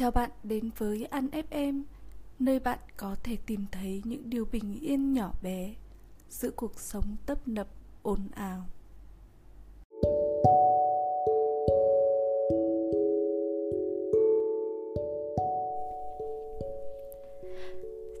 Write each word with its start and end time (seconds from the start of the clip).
Chào 0.00 0.10
bạn 0.10 0.30
đến 0.42 0.70
với 0.78 1.04
Ăn 1.10 1.28
FM, 1.50 1.82
nơi 2.38 2.60
bạn 2.60 2.78
có 2.96 3.16
thể 3.22 3.36
tìm 3.46 3.66
thấy 3.72 4.02
những 4.04 4.30
điều 4.30 4.44
bình 4.52 4.78
yên 4.80 5.12
nhỏ 5.12 5.32
bé 5.42 5.74
giữa 6.30 6.50
cuộc 6.50 6.80
sống 6.80 7.16
tấp 7.26 7.48
nập 7.48 7.66
ồn 8.02 8.28
ào. 8.34 8.66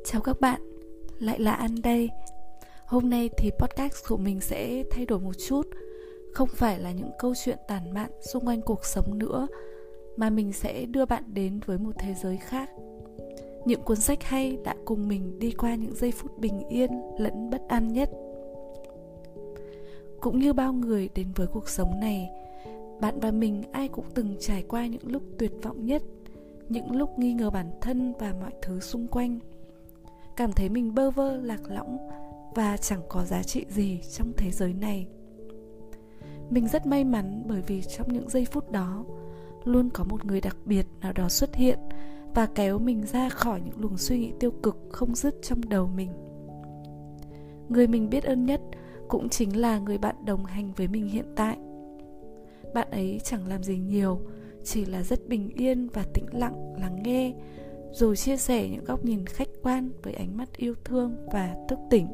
Chào 0.04 0.20
các 0.20 0.40
bạn, 0.40 0.60
lại 1.18 1.40
là 1.40 1.52
An 1.52 1.82
đây. 1.82 2.10
Hôm 2.86 3.10
nay 3.10 3.30
thì 3.36 3.50
podcast 3.58 4.08
của 4.08 4.16
mình 4.16 4.40
sẽ 4.40 4.84
thay 4.90 5.06
đổi 5.06 5.20
một 5.20 5.34
chút, 5.48 5.62
không 6.32 6.48
phải 6.48 6.78
là 6.78 6.92
những 6.92 7.10
câu 7.18 7.34
chuyện 7.44 7.58
tàn 7.68 7.94
mạn 7.94 8.10
xung 8.32 8.46
quanh 8.46 8.62
cuộc 8.62 8.84
sống 8.84 9.18
nữa 9.18 9.46
mà 10.20 10.30
mình 10.30 10.52
sẽ 10.52 10.86
đưa 10.86 11.04
bạn 11.04 11.22
đến 11.34 11.60
với 11.66 11.78
một 11.78 11.92
thế 11.98 12.14
giới 12.14 12.36
khác. 12.36 12.70
Những 13.64 13.82
cuốn 13.82 13.96
sách 13.96 14.22
hay 14.22 14.58
đã 14.64 14.74
cùng 14.84 15.08
mình 15.08 15.38
đi 15.38 15.50
qua 15.50 15.74
những 15.74 15.94
giây 15.94 16.12
phút 16.12 16.38
bình 16.38 16.68
yên, 16.68 16.90
lẫn 17.18 17.50
bất 17.50 17.68
an 17.68 17.92
nhất. 17.92 18.10
Cũng 20.20 20.38
như 20.38 20.52
bao 20.52 20.72
người 20.72 21.08
đến 21.14 21.26
với 21.34 21.46
cuộc 21.46 21.68
sống 21.68 22.00
này, 22.00 22.30
bạn 23.00 23.20
và 23.20 23.30
mình 23.30 23.62
ai 23.72 23.88
cũng 23.88 24.04
từng 24.14 24.36
trải 24.40 24.62
qua 24.62 24.86
những 24.86 25.02
lúc 25.04 25.22
tuyệt 25.38 25.52
vọng 25.62 25.86
nhất, 25.86 26.02
những 26.68 26.96
lúc 26.96 27.18
nghi 27.18 27.32
ngờ 27.32 27.50
bản 27.50 27.70
thân 27.80 28.12
và 28.18 28.34
mọi 28.40 28.52
thứ 28.62 28.80
xung 28.80 29.06
quanh. 29.06 29.38
Cảm 30.36 30.52
thấy 30.52 30.68
mình 30.68 30.94
bơ 30.94 31.10
vơ, 31.10 31.36
lạc 31.36 31.60
lõng 31.68 31.98
và 32.54 32.76
chẳng 32.76 33.02
có 33.08 33.24
giá 33.24 33.42
trị 33.42 33.64
gì 33.68 34.00
trong 34.12 34.32
thế 34.36 34.50
giới 34.50 34.72
này. 34.72 35.06
Mình 36.50 36.68
rất 36.68 36.86
may 36.86 37.04
mắn 37.04 37.42
bởi 37.46 37.62
vì 37.66 37.82
trong 37.82 38.12
những 38.12 38.30
giây 38.30 38.44
phút 38.44 38.70
đó 38.70 39.04
luôn 39.64 39.90
có 39.90 40.04
một 40.04 40.24
người 40.24 40.40
đặc 40.40 40.56
biệt 40.64 40.86
nào 41.00 41.12
đó 41.12 41.28
xuất 41.28 41.54
hiện 41.54 41.78
và 42.34 42.46
kéo 42.46 42.78
mình 42.78 43.06
ra 43.06 43.28
khỏi 43.28 43.60
những 43.64 43.80
luồng 43.80 43.98
suy 43.98 44.18
nghĩ 44.18 44.32
tiêu 44.40 44.50
cực 44.62 44.76
không 44.90 45.14
dứt 45.14 45.34
trong 45.42 45.68
đầu 45.68 45.86
mình. 45.86 46.10
Người 47.68 47.86
mình 47.86 48.10
biết 48.10 48.24
ơn 48.24 48.44
nhất 48.44 48.60
cũng 49.08 49.28
chính 49.28 49.60
là 49.60 49.78
người 49.78 49.98
bạn 49.98 50.24
đồng 50.24 50.44
hành 50.44 50.72
với 50.76 50.88
mình 50.88 51.08
hiện 51.08 51.26
tại. 51.36 51.56
Bạn 52.74 52.90
ấy 52.90 53.20
chẳng 53.24 53.48
làm 53.48 53.62
gì 53.62 53.78
nhiều, 53.78 54.20
chỉ 54.64 54.84
là 54.84 55.02
rất 55.02 55.28
bình 55.28 55.50
yên 55.54 55.88
và 55.88 56.04
tĩnh 56.14 56.26
lặng 56.32 56.74
lắng 56.80 57.02
nghe, 57.02 57.34
rồi 57.92 58.16
chia 58.16 58.36
sẻ 58.36 58.68
những 58.68 58.84
góc 58.84 59.04
nhìn 59.04 59.26
khách 59.26 59.48
quan 59.62 59.90
với 60.02 60.14
ánh 60.14 60.36
mắt 60.36 60.56
yêu 60.56 60.74
thương 60.84 61.16
và 61.32 61.56
thức 61.68 61.78
tỉnh. 61.90 62.06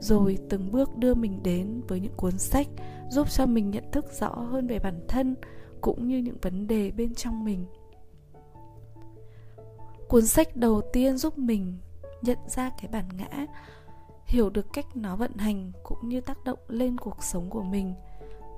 Rồi 0.00 0.38
từng 0.48 0.72
bước 0.72 0.96
đưa 0.96 1.14
mình 1.14 1.40
đến 1.42 1.80
với 1.88 2.00
những 2.00 2.12
cuốn 2.16 2.38
sách 2.38 2.66
giúp 3.10 3.30
cho 3.30 3.46
mình 3.46 3.70
nhận 3.70 3.84
thức 3.92 4.04
rõ 4.20 4.28
hơn 4.28 4.66
về 4.66 4.78
bản 4.78 5.00
thân 5.08 5.34
cũng 5.80 6.08
như 6.08 6.18
những 6.18 6.36
vấn 6.42 6.66
đề 6.66 6.90
bên 6.90 7.14
trong 7.14 7.44
mình. 7.44 7.66
Cuốn 10.08 10.26
sách 10.26 10.56
đầu 10.56 10.80
tiên 10.92 11.18
giúp 11.18 11.38
mình 11.38 11.78
nhận 12.22 12.38
ra 12.46 12.70
cái 12.70 12.88
bản 12.92 13.04
ngã, 13.16 13.46
hiểu 14.26 14.50
được 14.50 14.66
cách 14.72 14.86
nó 14.96 15.16
vận 15.16 15.36
hành 15.36 15.72
cũng 15.82 16.08
như 16.08 16.20
tác 16.20 16.44
động 16.44 16.58
lên 16.68 16.98
cuộc 16.98 17.22
sống 17.22 17.50
của 17.50 17.62
mình, 17.62 17.94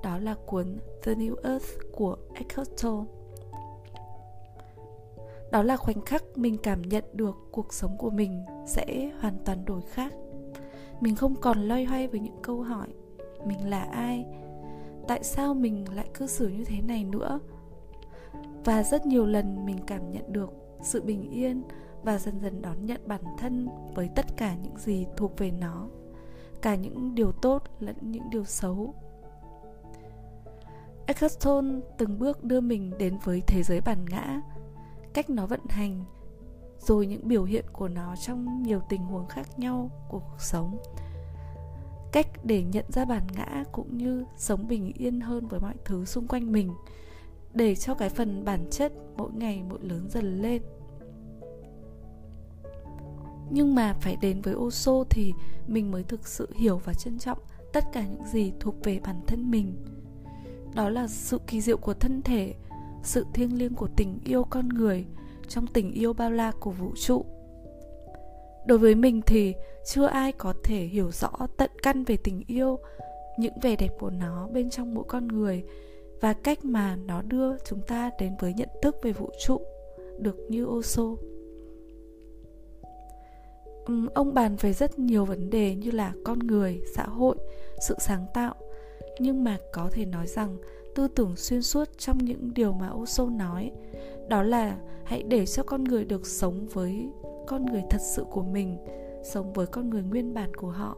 đó 0.03 0.17
là 0.17 0.35
cuốn 0.45 0.77
The 1.03 1.13
New 1.13 1.35
Earth 1.43 1.69
của 1.91 2.17
Eckhart 2.33 2.69
Tolle. 2.83 3.05
Đó 5.51 5.63
là 5.63 5.77
khoảnh 5.77 6.01
khắc 6.01 6.23
mình 6.35 6.57
cảm 6.63 6.81
nhận 6.81 7.03
được 7.13 7.35
cuộc 7.51 7.73
sống 7.73 7.97
của 7.97 8.09
mình 8.09 8.45
sẽ 8.67 9.11
hoàn 9.19 9.37
toàn 9.45 9.65
đổi 9.65 9.81
khác. 9.81 10.13
Mình 10.99 11.15
không 11.15 11.35
còn 11.35 11.67
loay 11.67 11.85
hoay 11.85 12.07
với 12.07 12.19
những 12.19 12.41
câu 12.41 12.61
hỏi, 12.61 12.87
mình 13.45 13.69
là 13.69 13.81
ai 13.81 14.25
tại 15.07 15.23
sao 15.23 15.53
mình 15.53 15.85
lại 15.95 16.09
cư 16.13 16.27
xử 16.27 16.47
như 16.47 16.65
thế 16.65 16.81
này 16.81 17.03
nữa? 17.03 17.39
Và 18.65 18.83
rất 18.83 19.05
nhiều 19.05 19.25
lần 19.25 19.65
mình 19.65 19.77
cảm 19.87 20.11
nhận 20.11 20.33
được 20.33 20.49
sự 20.81 21.01
bình 21.01 21.31
yên 21.31 21.63
và 22.03 22.17
dần 22.17 22.39
dần 22.41 22.61
đón 22.61 22.85
nhận 22.85 23.01
bản 23.07 23.21
thân 23.37 23.67
với 23.95 24.09
tất 24.15 24.25
cả 24.37 24.55
những 24.55 24.77
gì 24.77 25.05
thuộc 25.17 25.37
về 25.37 25.51
nó, 25.51 25.87
cả 26.61 26.75
những 26.75 27.15
điều 27.15 27.31
tốt 27.31 27.63
lẫn 27.79 27.95
những 28.01 28.29
điều 28.29 28.43
xấu. 28.43 28.93
Eckhart 31.05 31.39
Tolle 31.45 31.79
từng 31.97 32.19
bước 32.19 32.43
đưa 32.43 32.61
mình 32.61 32.91
đến 32.99 33.17
với 33.23 33.41
thế 33.47 33.63
giới 33.63 33.81
bản 33.81 34.05
ngã, 34.09 34.41
cách 35.13 35.29
nó 35.29 35.45
vận 35.45 35.61
hành, 35.69 36.03
rồi 36.79 37.07
những 37.07 37.27
biểu 37.27 37.43
hiện 37.43 37.65
của 37.73 37.87
nó 37.87 38.15
trong 38.15 38.63
nhiều 38.63 38.81
tình 38.89 39.01
huống 39.01 39.27
khác 39.27 39.59
nhau 39.59 39.89
của 40.09 40.19
cuộc 40.19 40.41
sống 40.41 40.77
cách 42.11 42.45
để 42.45 42.63
nhận 42.63 42.85
ra 42.87 43.05
bản 43.05 43.27
ngã 43.35 43.63
cũng 43.71 43.97
như 43.97 44.25
sống 44.37 44.67
bình 44.67 44.91
yên 44.97 45.21
hơn 45.21 45.47
với 45.47 45.59
mọi 45.59 45.73
thứ 45.85 46.05
xung 46.05 46.27
quanh 46.27 46.51
mình, 46.51 46.71
để 47.53 47.75
cho 47.75 47.93
cái 47.93 48.09
phần 48.09 48.45
bản 48.45 48.67
chất 48.71 48.93
mỗi 49.17 49.31
ngày 49.33 49.63
mỗi 49.69 49.79
lớn 49.81 50.07
dần 50.09 50.41
lên. 50.41 50.61
Nhưng 53.49 53.75
mà 53.75 53.93
phải 54.01 54.17
đến 54.21 54.41
với 54.41 54.53
ô 54.53 54.71
xô 54.71 55.03
thì 55.09 55.33
mình 55.67 55.91
mới 55.91 56.03
thực 56.03 56.27
sự 56.27 56.49
hiểu 56.55 56.77
và 56.77 56.93
trân 56.93 57.19
trọng 57.19 57.37
tất 57.73 57.85
cả 57.93 58.07
những 58.07 58.25
gì 58.25 58.53
thuộc 58.59 58.75
về 58.83 58.99
bản 59.03 59.21
thân 59.27 59.51
mình. 59.51 59.75
Đó 60.75 60.89
là 60.89 61.07
sự 61.07 61.39
kỳ 61.47 61.61
diệu 61.61 61.77
của 61.77 61.93
thân 61.93 62.21
thể, 62.21 62.53
sự 63.03 63.25
thiêng 63.33 63.57
liêng 63.57 63.75
của 63.75 63.87
tình 63.95 64.19
yêu 64.25 64.43
con 64.43 64.69
người 64.69 65.05
trong 65.47 65.67
tình 65.67 65.91
yêu 65.91 66.13
bao 66.13 66.31
la 66.31 66.51
của 66.59 66.71
vũ 66.71 66.93
trụ 66.95 67.25
đối 68.65 68.77
với 68.77 68.95
mình 68.95 69.21
thì 69.25 69.53
chưa 69.85 70.05
ai 70.05 70.31
có 70.31 70.53
thể 70.63 70.77
hiểu 70.77 71.11
rõ 71.11 71.31
tận 71.57 71.71
căn 71.83 72.03
về 72.03 72.17
tình 72.17 72.43
yêu 72.47 72.79
những 73.37 73.53
vẻ 73.61 73.75
đẹp 73.75 73.91
của 73.99 74.09
nó 74.09 74.47
bên 74.53 74.69
trong 74.69 74.93
mỗi 74.93 75.03
con 75.07 75.27
người 75.27 75.63
và 76.21 76.33
cách 76.33 76.65
mà 76.65 76.95
nó 76.95 77.21
đưa 77.21 77.57
chúng 77.57 77.81
ta 77.81 78.11
đến 78.19 78.35
với 78.39 78.53
nhận 78.53 78.69
thức 78.81 78.95
về 79.03 79.11
vũ 79.11 79.29
trụ 79.45 79.61
được 80.19 80.37
như 80.49 80.65
ô 80.65 80.81
xô 80.81 81.17
ông 84.13 84.33
bàn 84.33 84.55
về 84.55 84.73
rất 84.73 84.99
nhiều 84.99 85.25
vấn 85.25 85.49
đề 85.49 85.75
như 85.75 85.91
là 85.91 86.13
con 86.23 86.39
người, 86.39 86.81
xã 86.95 87.03
hội, 87.03 87.35
sự 87.87 87.95
sáng 87.99 88.25
tạo, 88.33 88.55
nhưng 89.19 89.43
mà 89.43 89.57
có 89.73 89.89
thể 89.91 90.05
nói 90.05 90.27
rằng 90.27 90.57
tư 90.95 91.07
tưởng 91.07 91.35
xuyên 91.35 91.61
suốt 91.61 91.89
trong 91.97 92.17
những 92.17 92.53
điều 92.53 92.73
mà 92.73 92.89
Osho 92.93 93.25
nói 93.25 93.71
đó 94.29 94.43
là 94.43 94.77
hãy 95.03 95.23
để 95.23 95.45
cho 95.45 95.63
con 95.63 95.83
người 95.83 96.05
được 96.05 96.27
sống 96.27 96.67
với 96.73 97.09
con 97.51 97.65
người 97.65 97.83
thật 97.89 98.01
sự 98.01 98.25
của 98.31 98.43
mình 98.43 98.77
sống 99.23 99.53
với 99.53 99.67
con 99.67 99.89
người 99.89 100.03
nguyên 100.03 100.33
bản 100.33 100.55
của 100.55 100.69
họ, 100.69 100.97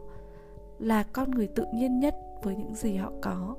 là 0.80 1.04
con 1.04 1.32
người 1.32 1.48
tự 1.48 1.66
nhiên 1.74 2.00
nhất 2.00 2.16
với 2.44 2.56
những 2.56 2.76
gì 2.76 2.96
họ 2.96 3.12
có. 3.22 3.56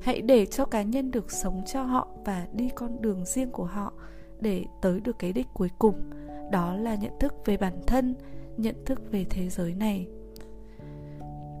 Hãy 0.00 0.20
để 0.22 0.46
cho 0.46 0.64
cá 0.64 0.82
nhân 0.82 1.10
được 1.10 1.32
sống 1.32 1.62
cho 1.66 1.82
họ 1.82 2.08
và 2.24 2.46
đi 2.52 2.68
con 2.74 3.02
đường 3.02 3.24
riêng 3.24 3.50
của 3.50 3.64
họ 3.64 3.92
để 4.40 4.64
tới 4.82 5.00
được 5.00 5.18
cái 5.18 5.32
đích 5.32 5.46
cuối 5.54 5.70
cùng, 5.78 6.10
đó 6.50 6.76
là 6.76 6.94
nhận 6.94 7.12
thức 7.20 7.34
về 7.44 7.56
bản 7.56 7.74
thân, 7.86 8.14
nhận 8.56 8.84
thức 8.84 9.00
về 9.10 9.24
thế 9.30 9.48
giới 9.48 9.74
này. 9.74 10.08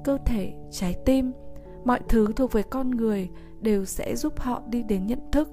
Cơ 0.04 0.18
thể, 0.26 0.52
trái 0.70 0.94
tim, 1.04 1.32
mọi 1.84 2.00
thứ 2.08 2.26
thuộc 2.36 2.52
về 2.52 2.62
con 2.62 2.90
người 2.90 3.28
đều 3.60 3.84
sẽ 3.84 4.16
giúp 4.16 4.40
họ 4.40 4.62
đi 4.70 4.82
đến 4.82 5.06
nhận 5.06 5.30
thức 5.32 5.48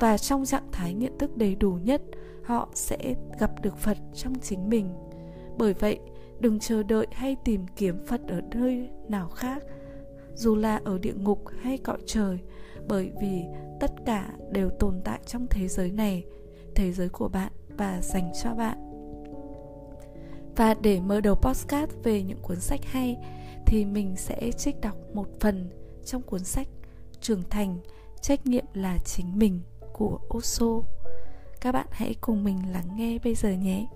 và 0.00 0.18
trong 0.18 0.44
trạng 0.44 0.68
thái 0.72 0.94
nhận 0.94 1.18
thức 1.18 1.36
đầy 1.36 1.54
đủ 1.54 1.78
nhất 1.84 2.02
họ 2.48 2.68
sẽ 2.74 3.14
gặp 3.38 3.50
được 3.62 3.76
phật 3.76 3.98
trong 4.14 4.34
chính 4.42 4.68
mình. 4.68 4.94
Bởi 5.58 5.74
vậy, 5.74 5.98
đừng 6.40 6.58
chờ 6.58 6.82
đợi 6.82 7.06
hay 7.12 7.36
tìm 7.44 7.66
kiếm 7.76 8.06
phật 8.06 8.20
ở 8.28 8.40
nơi 8.54 8.88
nào 9.08 9.28
khác, 9.28 9.62
dù 10.34 10.56
là 10.56 10.80
ở 10.84 10.98
địa 10.98 11.14
ngục 11.14 11.42
hay 11.62 11.78
cõi 11.78 11.98
trời, 12.06 12.38
bởi 12.88 13.10
vì 13.20 13.44
tất 13.80 13.90
cả 14.06 14.30
đều 14.50 14.70
tồn 14.70 15.00
tại 15.04 15.20
trong 15.26 15.46
thế 15.50 15.68
giới 15.68 15.90
này, 15.90 16.24
thế 16.74 16.92
giới 16.92 17.08
của 17.08 17.28
bạn 17.28 17.52
và 17.76 18.00
dành 18.02 18.32
cho 18.42 18.54
bạn. 18.54 18.78
Và 20.56 20.74
để 20.74 21.00
mở 21.00 21.20
đầu 21.20 21.34
postcard 21.34 21.92
về 22.02 22.22
những 22.22 22.38
cuốn 22.42 22.60
sách 22.60 22.84
hay, 22.84 23.16
thì 23.66 23.84
mình 23.84 24.16
sẽ 24.16 24.50
trích 24.52 24.80
đọc 24.80 24.96
một 25.14 25.26
phần 25.40 25.70
trong 26.04 26.22
cuốn 26.22 26.44
sách 26.44 26.68
trưởng 27.20 27.42
thành, 27.50 27.78
trách 28.20 28.46
nhiệm 28.46 28.64
là 28.74 28.98
chính 29.04 29.38
mình 29.38 29.60
của 29.92 30.18
Osho 30.36 30.97
các 31.60 31.72
bạn 31.72 31.86
hãy 31.90 32.14
cùng 32.20 32.44
mình 32.44 32.72
lắng 32.72 32.96
nghe 32.96 33.18
bây 33.24 33.34
giờ 33.34 33.50
nhé. 33.50 33.86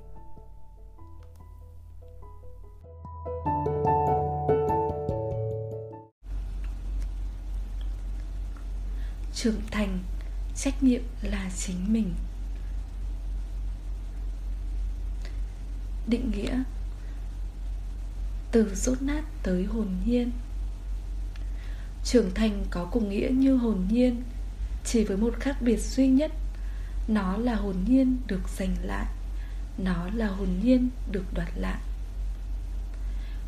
Trưởng 9.34 9.60
thành, 9.70 9.98
trách 10.56 10.82
nhiệm 10.82 11.02
là 11.22 11.50
chính 11.56 11.92
mình. 11.92 12.14
Định 16.06 16.30
nghĩa, 16.30 16.62
từ 18.52 18.74
rốt 18.74 19.02
nát 19.02 19.22
tới 19.42 19.64
hồn 19.64 19.88
nhiên. 20.06 20.30
Trưởng 22.04 22.34
thành 22.34 22.64
có 22.70 22.84
cùng 22.84 23.08
nghĩa 23.08 23.28
như 23.32 23.56
hồn 23.56 23.86
nhiên, 23.90 24.22
chỉ 24.84 25.04
với 25.04 25.16
một 25.16 25.34
khác 25.40 25.56
biệt 25.60 25.78
duy 25.78 26.08
nhất 26.08 26.32
nó 27.08 27.36
là 27.36 27.54
hồn 27.54 27.76
nhiên 27.88 28.16
được 28.26 28.48
giành 28.56 28.76
lại. 28.82 29.06
Nó 29.78 30.08
là 30.14 30.26
hồn 30.26 30.48
nhiên 30.62 30.88
được 31.10 31.24
đoạt 31.34 31.48
lại. 31.56 31.80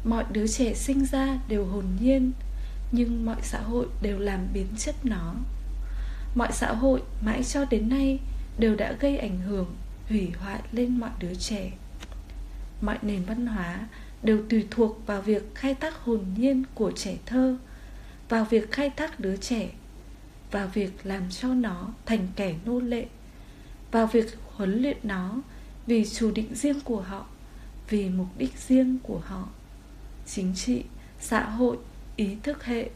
Mọi 0.04 0.24
đứa 0.32 0.46
trẻ 0.46 0.74
sinh 0.74 1.06
ra 1.06 1.38
đều 1.48 1.64
hồn 1.64 1.84
nhiên, 2.00 2.32
nhưng 2.92 3.26
mọi 3.26 3.36
xã 3.42 3.60
hội 3.60 3.86
đều 4.02 4.18
làm 4.18 4.48
biến 4.52 4.66
chất 4.78 4.94
nó. 5.04 5.34
Mọi 6.34 6.52
xã 6.52 6.72
hội 6.72 7.02
mãi 7.20 7.44
cho 7.44 7.64
đến 7.64 7.88
nay 7.88 8.18
đều 8.58 8.76
đã 8.76 8.92
gây 8.92 9.18
ảnh 9.18 9.40
hưởng, 9.40 9.74
hủy 10.08 10.32
hoại 10.40 10.60
lên 10.72 11.00
mọi 11.00 11.10
đứa 11.18 11.34
trẻ. 11.34 11.72
Mọi 12.80 12.98
nền 13.02 13.24
văn 13.24 13.46
hóa 13.46 13.88
đều 14.22 14.42
tùy 14.50 14.66
thuộc 14.70 15.06
vào 15.06 15.22
việc 15.22 15.54
khai 15.54 15.74
thác 15.74 15.94
hồn 15.96 16.24
nhiên 16.36 16.62
của 16.74 16.92
trẻ 16.96 17.16
thơ, 17.26 17.56
vào 18.28 18.44
việc 18.44 18.72
khai 18.72 18.90
thác 18.90 19.20
đứa 19.20 19.36
trẻ, 19.36 19.68
vào 20.50 20.68
việc 20.74 21.06
làm 21.06 21.30
cho 21.30 21.48
nó 21.48 21.88
thành 22.06 22.28
kẻ 22.36 22.54
nô 22.64 22.80
lệ 22.80 23.06
vào 23.94 24.06
việc 24.06 24.38
huấn 24.56 24.82
luyện 24.82 24.96
nó 25.02 25.34
vì 25.86 26.04
chủ 26.04 26.30
định 26.30 26.54
riêng 26.54 26.80
của 26.80 27.00
họ, 27.00 27.26
vì 27.88 28.08
mục 28.08 28.26
đích 28.38 28.58
riêng 28.58 28.98
của 29.02 29.18
họ. 29.18 29.48
Chính 30.26 30.54
trị, 30.54 30.84
xã 31.20 31.44
hội, 31.44 31.76
ý 32.16 32.36
thức 32.42 32.64
hệ. 32.64 32.90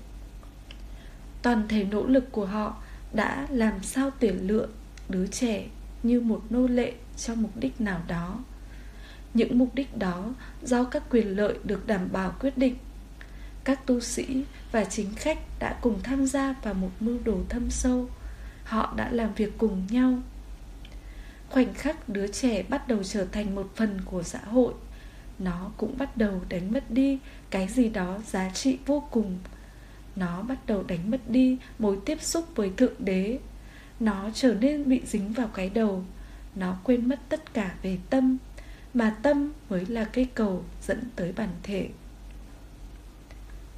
Toàn 1.42 1.68
thể 1.68 1.84
nỗ 1.84 2.06
lực 2.06 2.32
của 2.32 2.46
họ 2.46 2.76
đã 3.12 3.46
làm 3.50 3.82
sao 3.82 4.10
tuyển 4.20 4.46
lựa 4.46 4.68
đứa 5.08 5.26
trẻ 5.26 5.66
như 6.02 6.20
một 6.20 6.42
nô 6.50 6.66
lệ 6.66 6.92
cho 7.16 7.34
mục 7.34 7.56
đích 7.56 7.80
nào 7.80 8.00
đó. 8.08 8.38
Những 9.34 9.58
mục 9.58 9.74
đích 9.74 9.96
đó 9.96 10.34
do 10.62 10.84
các 10.84 11.02
quyền 11.10 11.36
lợi 11.36 11.58
được 11.64 11.86
đảm 11.86 12.08
bảo 12.12 12.34
quyết 12.40 12.58
định. 12.58 12.76
Các 13.64 13.86
tu 13.86 14.00
sĩ 14.00 14.44
và 14.72 14.84
chính 14.84 15.14
khách 15.14 15.38
đã 15.58 15.78
cùng 15.80 16.02
tham 16.02 16.26
gia 16.26 16.54
vào 16.62 16.74
một 16.74 16.90
mưu 17.00 17.18
đồ 17.24 17.38
thâm 17.48 17.70
sâu. 17.70 18.08
Họ 18.64 18.94
đã 18.96 19.10
làm 19.12 19.34
việc 19.34 19.58
cùng 19.58 19.86
nhau 19.90 20.18
khoảnh 21.50 21.74
khắc 21.74 22.08
đứa 22.08 22.26
trẻ 22.26 22.62
bắt 22.62 22.88
đầu 22.88 23.02
trở 23.02 23.24
thành 23.32 23.54
một 23.54 23.70
phần 23.74 24.00
của 24.04 24.22
xã 24.22 24.38
hội. 24.38 24.74
Nó 25.38 25.70
cũng 25.76 25.98
bắt 25.98 26.16
đầu 26.16 26.40
đánh 26.48 26.72
mất 26.72 26.90
đi 26.90 27.18
cái 27.50 27.68
gì 27.68 27.88
đó 27.88 28.18
giá 28.26 28.50
trị 28.54 28.78
vô 28.86 29.02
cùng. 29.10 29.38
Nó 30.16 30.42
bắt 30.42 30.66
đầu 30.66 30.82
đánh 30.82 31.10
mất 31.10 31.30
đi 31.30 31.58
mối 31.78 31.98
tiếp 32.04 32.22
xúc 32.22 32.44
với 32.54 32.70
thượng 32.76 32.94
đế. 32.98 33.38
Nó 34.00 34.30
trở 34.34 34.54
nên 34.54 34.88
bị 34.88 35.02
dính 35.06 35.32
vào 35.32 35.48
cái 35.48 35.70
đầu. 35.70 36.04
Nó 36.54 36.76
quên 36.84 37.08
mất 37.08 37.18
tất 37.28 37.54
cả 37.54 37.74
về 37.82 37.98
tâm, 38.10 38.38
mà 38.94 39.16
tâm 39.22 39.52
mới 39.70 39.86
là 39.86 40.04
cây 40.04 40.28
cầu 40.34 40.64
dẫn 40.86 41.02
tới 41.16 41.32
bản 41.32 41.48
thể. 41.62 41.88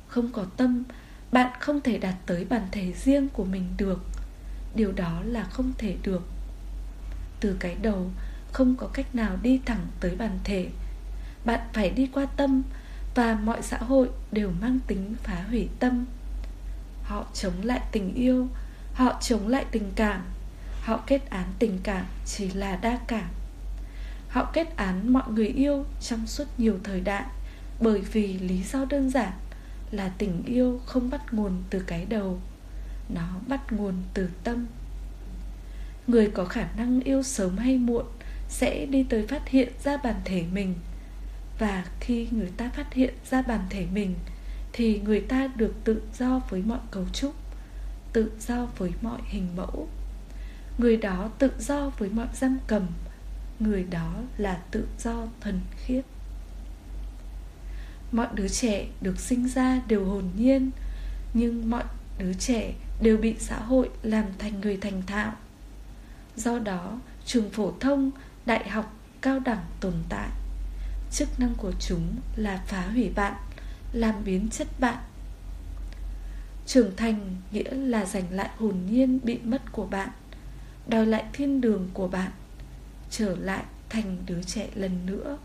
Không 0.09 0.33
có 0.33 0.47
tâm, 0.57 0.83
bạn 1.33 1.53
không 1.61 1.81
thể 1.81 1.99
đạt 1.99 2.15
tới 2.27 2.45
bản 2.45 2.63
thể 2.73 2.93
riêng 2.93 3.29
của 3.29 3.45
mình 3.45 3.65
được. 3.79 4.01
Điều 4.75 4.93
đó 4.93 5.23
là 5.25 5.45
không 5.45 5.73
thể 5.79 5.97
được 6.03 6.23
từ 7.41 7.57
cái 7.61 7.77
đầu, 7.83 8.11
không 8.53 8.77
có 8.77 8.87
cách 8.87 9.15
nào 9.15 9.37
đi 9.43 9.61
thẳng 9.67 9.87
tới 10.01 10.17
bản 10.17 10.39
thể. 10.45 10.69
Bạn 11.45 11.61
phải 11.73 11.91
đi 11.91 12.09
qua 12.13 12.27
tâm 12.37 12.63
và 13.15 13.39
mọi 13.45 13.63
xã 13.63 13.79
hội 13.79 14.09
đều 14.33 14.51
mang 14.61 14.79
tính 14.87 15.15
phá 15.23 15.45
hủy 15.49 15.69
tâm. 15.79 16.05
Họ 17.03 17.27
chống 17.35 17.63
lại 17.63 17.81
tình 17.93 18.15
yêu, 18.15 18.49
họ 18.95 19.19
chống 19.21 19.49
lại 19.49 19.65
tình 19.71 19.93
cảm. 19.97 20.25
Họ 20.83 21.03
kết 21.07 21.31
án 21.31 21.45
tình 21.59 21.79
cảm 21.83 22.05
chỉ 22.27 22.51
là 22.51 22.77
đa 22.77 22.99
cảm. 23.07 23.29
Họ 24.29 24.51
kết 24.53 24.77
án 24.77 25.13
mọi 25.13 25.33
người 25.33 25.49
yêu 25.49 25.85
trong 26.01 26.27
suốt 26.27 26.45
nhiều 26.59 26.79
thời 26.85 27.01
đại 27.01 27.25
bởi 27.81 28.01
vì 28.01 28.39
lý 28.39 28.63
do 28.63 28.85
đơn 28.85 29.11
giản 29.11 29.33
là 29.91 30.13
tình 30.19 30.43
yêu 30.47 30.81
không 30.87 31.11
bắt 31.11 31.35
nguồn 31.35 31.63
từ 31.71 31.81
cái 31.87 32.05
đầu. 32.05 32.41
Nó 33.09 33.29
bắt 33.49 33.73
nguồn 33.73 33.95
từ 34.15 34.29
tâm 34.45 34.67
người 36.11 36.31
có 36.35 36.45
khả 36.45 36.69
năng 36.77 37.01
yêu 37.01 37.23
sớm 37.23 37.57
hay 37.57 37.79
muộn 37.79 38.05
sẽ 38.49 38.87
đi 38.87 39.03
tới 39.03 39.27
phát 39.27 39.49
hiện 39.49 39.69
ra 39.85 39.97
bản 39.97 40.17
thể 40.25 40.45
mình. 40.53 40.75
Và 41.59 41.85
khi 42.01 42.29
người 42.31 42.51
ta 42.57 42.71
phát 42.77 42.95
hiện 42.95 43.15
ra 43.31 43.43
bản 43.43 43.61
thể 43.71 43.87
mình, 43.93 44.15
thì 44.73 45.01
người 45.01 45.21
ta 45.21 45.49
được 45.57 45.75
tự 45.85 46.03
do 46.19 46.41
với 46.51 46.63
mọi 46.63 46.79
cấu 46.91 47.05
trúc, 47.13 47.35
tự 48.13 48.33
do 48.41 48.67
với 48.79 48.91
mọi 49.03 49.21
hình 49.25 49.49
mẫu. 49.57 49.89
Người 50.79 50.97
đó 50.97 51.31
tự 51.39 51.51
do 51.59 51.91
với 51.99 52.09
mọi 52.09 52.27
giam 52.35 52.59
cầm, 52.67 52.87
người 53.61 53.85
đó 53.91 54.15
là 54.39 54.63
tự 54.71 54.87
do 54.99 55.27
thần 55.41 55.61
khiết. 55.77 56.05
Mọi 58.13 58.27
đứa 58.35 58.49
trẻ 58.49 58.87
được 59.01 59.21
sinh 59.21 59.49
ra 59.49 59.81
đều 59.89 60.05
hồn 60.05 60.25
nhiên, 60.37 60.71
nhưng 61.35 61.71
mọi 61.71 61.85
đứa 62.19 62.33
trẻ 62.33 62.75
đều 63.03 63.17
bị 63.17 63.35
xã 63.39 63.59
hội 63.59 63.91
làm 64.03 64.25
thành 64.39 64.61
người 64.61 64.77
thành 64.77 65.03
thạo 65.07 65.33
do 66.37 66.59
đó, 66.59 66.99
trường 67.25 67.51
phổ 67.51 67.73
thông, 67.81 68.11
đại 68.47 68.69
học, 68.69 68.97
cao 69.21 69.41
đẳng 69.41 69.65
tồn 69.81 69.95
tại. 70.09 70.29
Chức 71.13 71.41
năng 71.41 71.55
của 71.55 71.73
chúng 71.81 72.17
là 72.37 72.63
phá 72.67 72.87
hủy 72.87 73.11
bạn, 73.15 73.35
làm 73.93 74.15
biến 74.25 74.49
chất 74.51 74.69
bạn. 74.81 74.99
Trưởng 76.67 76.97
thành 76.97 77.37
nghĩa 77.53 77.71
là 77.71 78.05
giành 78.05 78.25
lại 78.31 78.51
hồn 78.59 78.75
nhiên 78.91 79.19
bị 79.23 79.39
mất 79.39 79.73
của 79.73 79.87
bạn, 79.87 80.09
đòi 80.89 81.07
lại 81.07 81.25
thiên 81.33 81.61
đường 81.61 81.89
của 81.95 82.09
bạn, 82.09 82.31
trở 83.11 83.37
lại 83.37 83.65
thành 83.89 84.17
đứa 84.27 84.43
trẻ 84.43 84.69
lần 84.75 85.07
nữa. 85.07 85.39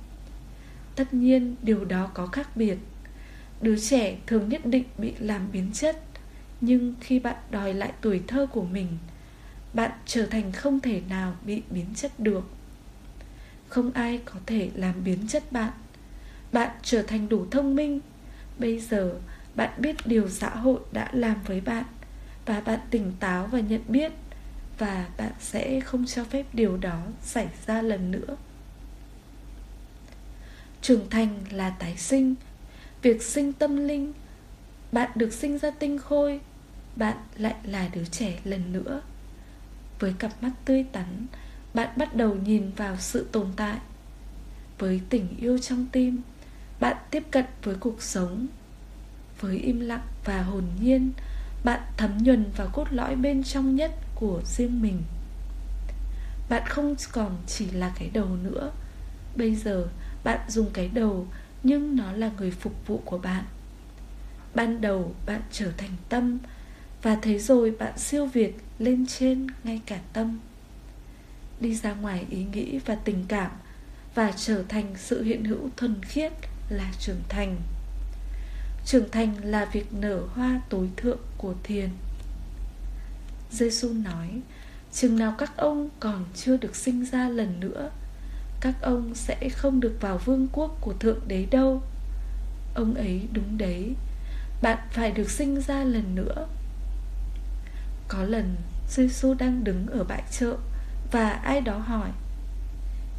Tất 0.95 1.13
nhiên, 1.13 1.55
điều 1.61 1.85
đó 1.85 2.11
có 2.13 2.27
khác 2.27 2.57
biệt. 2.57 2.77
Đứa 3.61 3.79
trẻ 3.79 4.17
thường 4.27 4.49
nhất 4.49 4.65
định 4.65 4.83
bị 4.97 5.13
làm 5.19 5.51
biến 5.51 5.71
chất, 5.73 6.01
nhưng 6.61 6.93
khi 7.01 7.19
bạn 7.19 7.35
đòi 7.51 7.73
lại 7.73 7.91
tuổi 8.01 8.21
thơ 8.27 8.47
của 8.51 8.63
mình 8.63 8.87
bạn 9.75 9.91
trở 10.05 10.25
thành 10.25 10.51
không 10.51 10.79
thể 10.79 11.01
nào 11.09 11.35
bị 11.45 11.61
biến 11.69 11.85
chất 11.95 12.19
được. 12.19 12.43
Không 13.67 13.91
ai 13.91 14.19
có 14.25 14.33
thể 14.45 14.69
làm 14.75 15.03
biến 15.03 15.27
chất 15.27 15.51
bạn. 15.51 15.71
Bạn 16.51 16.69
trở 16.83 17.01
thành 17.01 17.29
đủ 17.29 17.45
thông 17.51 17.75
minh. 17.75 17.99
Bây 18.59 18.79
giờ, 18.79 19.15
bạn 19.55 19.69
biết 19.77 19.95
điều 20.05 20.29
xã 20.29 20.49
hội 20.49 20.79
đã 20.91 21.09
làm 21.13 21.43
với 21.43 21.61
bạn 21.61 21.83
và 22.45 22.59
bạn 22.59 22.79
tỉnh 22.89 23.13
táo 23.19 23.47
và 23.47 23.59
nhận 23.59 23.81
biết 23.87 24.11
và 24.77 25.07
bạn 25.17 25.31
sẽ 25.39 25.79
không 25.79 26.05
cho 26.05 26.23
phép 26.23 26.45
điều 26.53 26.77
đó 26.77 27.01
xảy 27.21 27.47
ra 27.67 27.81
lần 27.81 28.11
nữa. 28.11 28.37
Trưởng 30.81 31.09
thành 31.09 31.43
là 31.51 31.69
tái 31.69 31.97
sinh. 31.97 32.35
Việc 33.01 33.23
sinh 33.23 33.53
tâm 33.53 33.87
linh, 33.87 34.13
bạn 34.91 35.11
được 35.15 35.33
sinh 35.33 35.57
ra 35.57 35.71
tinh 35.71 35.97
khôi, 35.97 36.39
bạn 36.95 37.17
lại 37.37 37.55
là 37.63 37.89
đứa 37.93 38.05
trẻ 38.05 38.39
lần 38.43 38.73
nữa 38.73 39.01
với 39.99 40.13
cặp 40.13 40.43
mắt 40.43 40.51
tươi 40.65 40.83
tắn, 40.91 41.25
bạn 41.73 41.89
bắt 41.97 42.15
đầu 42.15 42.35
nhìn 42.35 42.71
vào 42.77 42.95
sự 42.99 43.27
tồn 43.31 43.47
tại. 43.55 43.77
Với 44.79 45.01
tình 45.09 45.27
yêu 45.39 45.57
trong 45.57 45.85
tim, 45.91 46.21
bạn 46.79 46.97
tiếp 47.11 47.23
cận 47.31 47.45
với 47.63 47.75
cuộc 47.75 48.01
sống. 48.01 48.47
Với 49.39 49.57
im 49.57 49.79
lặng 49.79 50.07
và 50.25 50.41
hồn 50.41 50.63
nhiên, 50.81 51.11
bạn 51.63 51.79
thấm 51.97 52.17
nhuần 52.17 52.45
vào 52.57 52.69
cốt 52.73 52.87
lõi 52.91 53.15
bên 53.15 53.43
trong 53.43 53.75
nhất 53.75 53.91
của 54.15 54.41
riêng 54.45 54.81
mình. 54.81 55.01
Bạn 56.49 56.63
không 56.69 56.95
còn 57.11 57.37
chỉ 57.47 57.71
là 57.71 57.93
cái 57.99 58.09
đầu 58.13 58.27
nữa. 58.43 58.71
Bây 59.35 59.55
giờ, 59.55 59.87
bạn 60.23 60.39
dùng 60.47 60.69
cái 60.73 60.87
đầu 60.87 61.27
nhưng 61.63 61.95
nó 61.95 62.11
là 62.11 62.31
người 62.37 62.51
phục 62.51 62.87
vụ 62.87 63.01
của 63.05 63.17
bạn. 63.17 63.43
Ban 64.55 64.81
đầu, 64.81 65.15
bạn 65.25 65.41
trở 65.51 65.71
thành 65.77 65.91
tâm 66.09 66.37
và 67.05 67.17
thấy 67.21 67.39
rồi 67.39 67.71
bạn 67.71 67.97
siêu 67.97 68.25
việt 68.25 68.57
lên 68.79 69.05
trên 69.07 69.47
ngay 69.63 69.81
cả 69.85 69.99
tâm. 70.13 70.39
Đi 71.59 71.75
ra 71.75 71.93
ngoài 71.93 72.25
ý 72.29 72.45
nghĩ 72.53 72.79
và 72.85 72.95
tình 72.95 73.25
cảm 73.27 73.51
và 74.15 74.31
trở 74.37 74.63
thành 74.69 74.93
sự 74.97 75.23
hiện 75.23 75.43
hữu 75.45 75.69
thuần 75.77 76.03
khiết 76.03 76.31
là 76.69 76.91
trưởng 76.99 77.21
thành. 77.29 77.57
Trưởng 78.85 79.09
thành 79.11 79.35
là 79.43 79.65
việc 79.65 79.93
nở 79.93 80.27
hoa 80.33 80.61
tối 80.69 80.89
thượng 80.97 81.19
của 81.37 81.53
thiền. 81.63 81.89
Giêsu 83.51 83.93
nói, 83.93 84.29
chừng 84.93 85.19
nào 85.19 85.35
các 85.37 85.57
ông 85.57 85.89
còn 85.99 86.25
chưa 86.35 86.57
được 86.57 86.75
sinh 86.75 87.05
ra 87.05 87.29
lần 87.29 87.59
nữa, 87.59 87.89
các 88.61 88.75
ông 88.81 89.15
sẽ 89.15 89.49
không 89.49 89.79
được 89.79 89.97
vào 90.01 90.17
vương 90.17 90.47
quốc 90.51 90.77
của 90.81 90.93
thượng 90.93 91.19
đế 91.27 91.45
đâu. 91.51 91.81
Ông 92.75 92.93
ấy 92.93 93.27
đúng 93.33 93.57
đấy, 93.57 93.93
bạn 94.61 94.77
phải 94.91 95.11
được 95.11 95.31
sinh 95.31 95.61
ra 95.61 95.83
lần 95.83 96.15
nữa 96.15 96.47
có 98.07 98.23
lần 98.23 98.55
giêsu 98.89 99.33
đang 99.33 99.63
đứng 99.63 99.87
ở 99.87 100.03
bãi 100.03 100.23
chợ 100.31 100.57
và 101.11 101.29
ai 101.29 101.61
đó 101.61 101.77
hỏi, 101.77 102.09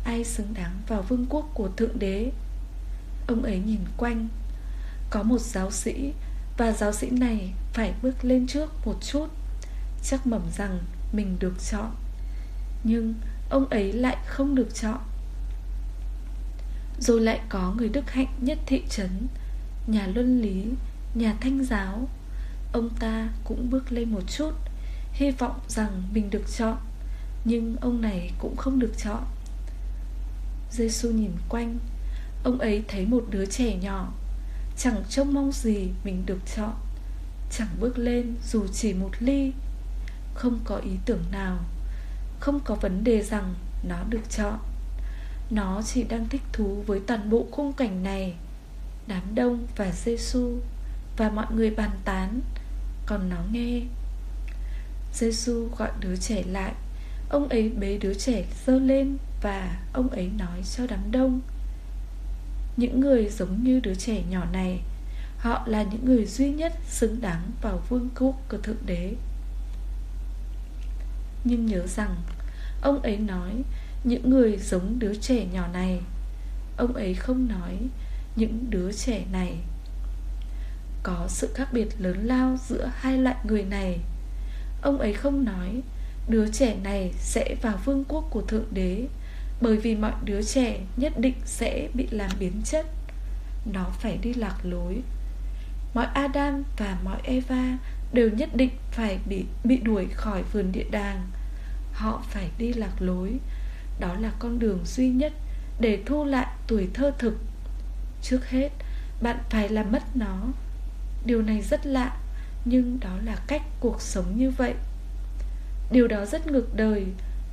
ai 0.04 0.24
xứng 0.24 0.54
đáng 0.54 0.80
vào 0.88 1.02
vương 1.02 1.26
quốc 1.28 1.50
của 1.54 1.68
thượng 1.76 1.98
đế? 1.98 2.32
Ông 3.26 3.42
ấy 3.42 3.58
nhìn 3.58 3.80
quanh, 3.96 4.28
có 5.10 5.22
một 5.22 5.40
giáo 5.40 5.70
sĩ 5.70 6.12
và 6.56 6.72
giáo 6.72 6.92
sĩ 6.92 7.10
này 7.10 7.52
phải 7.72 7.94
bước 8.02 8.24
lên 8.24 8.46
trước 8.46 8.86
một 8.86 8.98
chút, 9.00 9.28
chắc 10.02 10.26
mẩm 10.26 10.42
rằng 10.56 10.78
mình 11.12 11.36
được 11.40 11.54
chọn, 11.70 11.94
nhưng 12.84 13.14
ông 13.50 13.68
ấy 13.68 13.92
lại 13.92 14.16
không 14.26 14.54
được 14.54 14.74
chọn. 14.74 14.98
Rồi 17.00 17.20
lại 17.20 17.40
có 17.48 17.74
người 17.76 17.88
đức 17.88 18.10
hạnh 18.10 18.34
nhất 18.40 18.58
thị 18.66 18.82
trấn, 18.90 19.26
nhà 19.86 20.06
luân 20.06 20.40
lý, 20.40 20.66
nhà 21.14 21.34
thanh 21.40 21.64
giáo. 21.64 22.08
Ông 22.72 22.90
ta 22.98 23.28
cũng 23.44 23.70
bước 23.70 23.92
lên 23.92 24.12
một 24.12 24.22
chút 24.26 24.50
hy 25.16 25.30
vọng 25.30 25.60
rằng 25.68 26.02
mình 26.12 26.30
được 26.30 26.44
chọn. 26.56 26.76
Nhưng 27.44 27.76
ông 27.80 28.00
này 28.00 28.30
cũng 28.38 28.56
không 28.56 28.78
được 28.78 28.92
chọn. 28.98 29.24
Giêsu 30.70 31.10
nhìn 31.10 31.30
quanh. 31.48 31.78
Ông 32.44 32.58
ấy 32.58 32.84
thấy 32.88 33.06
một 33.06 33.24
đứa 33.30 33.46
trẻ 33.46 33.76
nhỏ. 33.76 34.12
Chẳng 34.76 35.02
trông 35.08 35.34
mong 35.34 35.52
gì 35.52 35.88
mình 36.04 36.26
được 36.26 36.38
chọn. 36.56 36.74
Chẳng 37.50 37.68
bước 37.80 37.98
lên 37.98 38.34
dù 38.44 38.66
chỉ 38.66 38.94
một 38.94 39.10
ly. 39.18 39.52
Không 40.34 40.58
có 40.64 40.76
ý 40.76 40.90
tưởng 41.06 41.22
nào. 41.32 41.58
Không 42.40 42.60
có 42.60 42.74
vấn 42.74 43.04
đề 43.04 43.22
rằng 43.22 43.54
nó 43.88 44.02
được 44.10 44.30
chọn. 44.30 44.58
Nó 45.50 45.82
chỉ 45.82 46.04
đang 46.04 46.28
thích 46.28 46.42
thú 46.52 46.82
với 46.86 47.00
toàn 47.06 47.30
bộ 47.30 47.46
khung 47.50 47.72
cảnh 47.72 48.02
này. 48.02 48.34
Đám 49.06 49.34
đông 49.34 49.66
và 49.76 49.92
giê 49.92 50.16
và 51.16 51.30
mọi 51.30 51.46
người 51.54 51.70
bàn 51.70 51.90
tán. 52.04 52.40
Còn 53.06 53.28
nó 53.28 53.38
nghe 53.52 53.82
giê 55.16 55.52
gọi 55.78 55.90
đứa 56.00 56.16
trẻ 56.16 56.42
lại. 56.50 56.72
Ông 57.28 57.48
ấy 57.48 57.68
bế 57.68 57.98
đứa 57.98 58.14
trẻ 58.14 58.44
dơ 58.66 58.78
lên 58.78 59.16
và 59.42 59.78
ông 59.92 60.08
ấy 60.08 60.30
nói 60.38 60.62
cho 60.76 60.86
đám 60.86 61.10
đông. 61.10 61.40
Những 62.76 63.00
người 63.00 63.28
giống 63.30 63.64
như 63.64 63.80
đứa 63.80 63.94
trẻ 63.94 64.22
nhỏ 64.30 64.44
này, 64.52 64.80
họ 65.38 65.62
là 65.66 65.82
những 65.82 66.04
người 66.04 66.26
duy 66.26 66.50
nhất 66.50 66.72
xứng 66.88 67.20
đáng 67.20 67.50
vào 67.62 67.82
vương 67.88 68.08
quốc 68.18 68.34
của 68.48 68.58
thượng 68.58 68.86
đế. 68.86 69.14
Nhưng 71.44 71.66
nhớ 71.66 71.86
rằng, 71.86 72.16
ông 72.82 73.02
ấy 73.02 73.16
nói, 73.16 73.62
những 74.04 74.30
người 74.30 74.56
giống 74.56 74.98
đứa 74.98 75.14
trẻ 75.14 75.46
nhỏ 75.52 75.66
này. 75.72 76.00
Ông 76.76 76.92
ấy 76.92 77.14
không 77.14 77.48
nói, 77.48 77.78
những 78.36 78.70
đứa 78.70 78.92
trẻ 78.92 79.24
này. 79.32 79.56
Có 81.02 81.26
sự 81.28 81.50
khác 81.54 81.68
biệt 81.72 81.88
lớn 81.98 82.26
lao 82.26 82.56
giữa 82.68 82.90
hai 82.94 83.18
loại 83.18 83.36
người 83.44 83.64
này 83.64 84.00
ông 84.82 84.98
ấy 84.98 85.12
không 85.12 85.44
nói, 85.44 85.80
đứa 86.28 86.48
trẻ 86.52 86.76
này 86.84 87.12
sẽ 87.18 87.54
vào 87.62 87.78
vương 87.84 88.04
quốc 88.08 88.24
của 88.30 88.42
thượng 88.42 88.66
đế, 88.70 89.06
bởi 89.60 89.76
vì 89.76 89.94
mọi 89.94 90.12
đứa 90.24 90.42
trẻ 90.42 90.80
nhất 90.96 91.18
định 91.18 91.34
sẽ 91.44 91.88
bị 91.94 92.06
làm 92.10 92.30
biến 92.38 92.62
chất. 92.64 92.86
Nó 93.72 93.86
phải 94.00 94.18
đi 94.22 94.34
lạc 94.34 94.56
lối. 94.62 95.02
Mọi 95.94 96.06
adam 96.14 96.62
và 96.76 96.98
mọi 97.04 97.20
eva 97.24 97.78
đều 98.12 98.30
nhất 98.30 98.56
định 98.56 98.70
phải 98.90 99.18
bị 99.26 99.44
bị 99.64 99.76
đuổi 99.76 100.06
khỏi 100.12 100.42
vườn 100.52 100.72
địa 100.72 100.86
đàng. 100.90 101.26
Họ 101.92 102.22
phải 102.30 102.50
đi 102.58 102.72
lạc 102.72 103.02
lối. 103.02 103.32
Đó 104.00 104.16
là 104.20 104.32
con 104.38 104.58
đường 104.58 104.80
duy 104.84 105.08
nhất 105.08 105.32
để 105.80 106.02
thu 106.06 106.24
lại 106.24 106.46
tuổi 106.66 106.88
thơ 106.94 107.12
thực. 107.18 107.38
Trước 108.22 108.50
hết, 108.50 108.68
bạn 109.22 109.38
phải 109.50 109.68
làm 109.68 109.92
mất 109.92 110.16
nó. 110.16 110.36
Điều 111.24 111.42
này 111.42 111.62
rất 111.62 111.86
lạ 111.86 112.16
nhưng 112.68 113.00
đó 113.00 113.10
là 113.24 113.36
cách 113.46 113.62
cuộc 113.80 114.00
sống 114.00 114.38
như 114.38 114.50
vậy. 114.50 114.74
Điều 115.90 116.08
đó 116.08 116.24
rất 116.24 116.46
ngược 116.46 116.76
đời, 116.76 117.06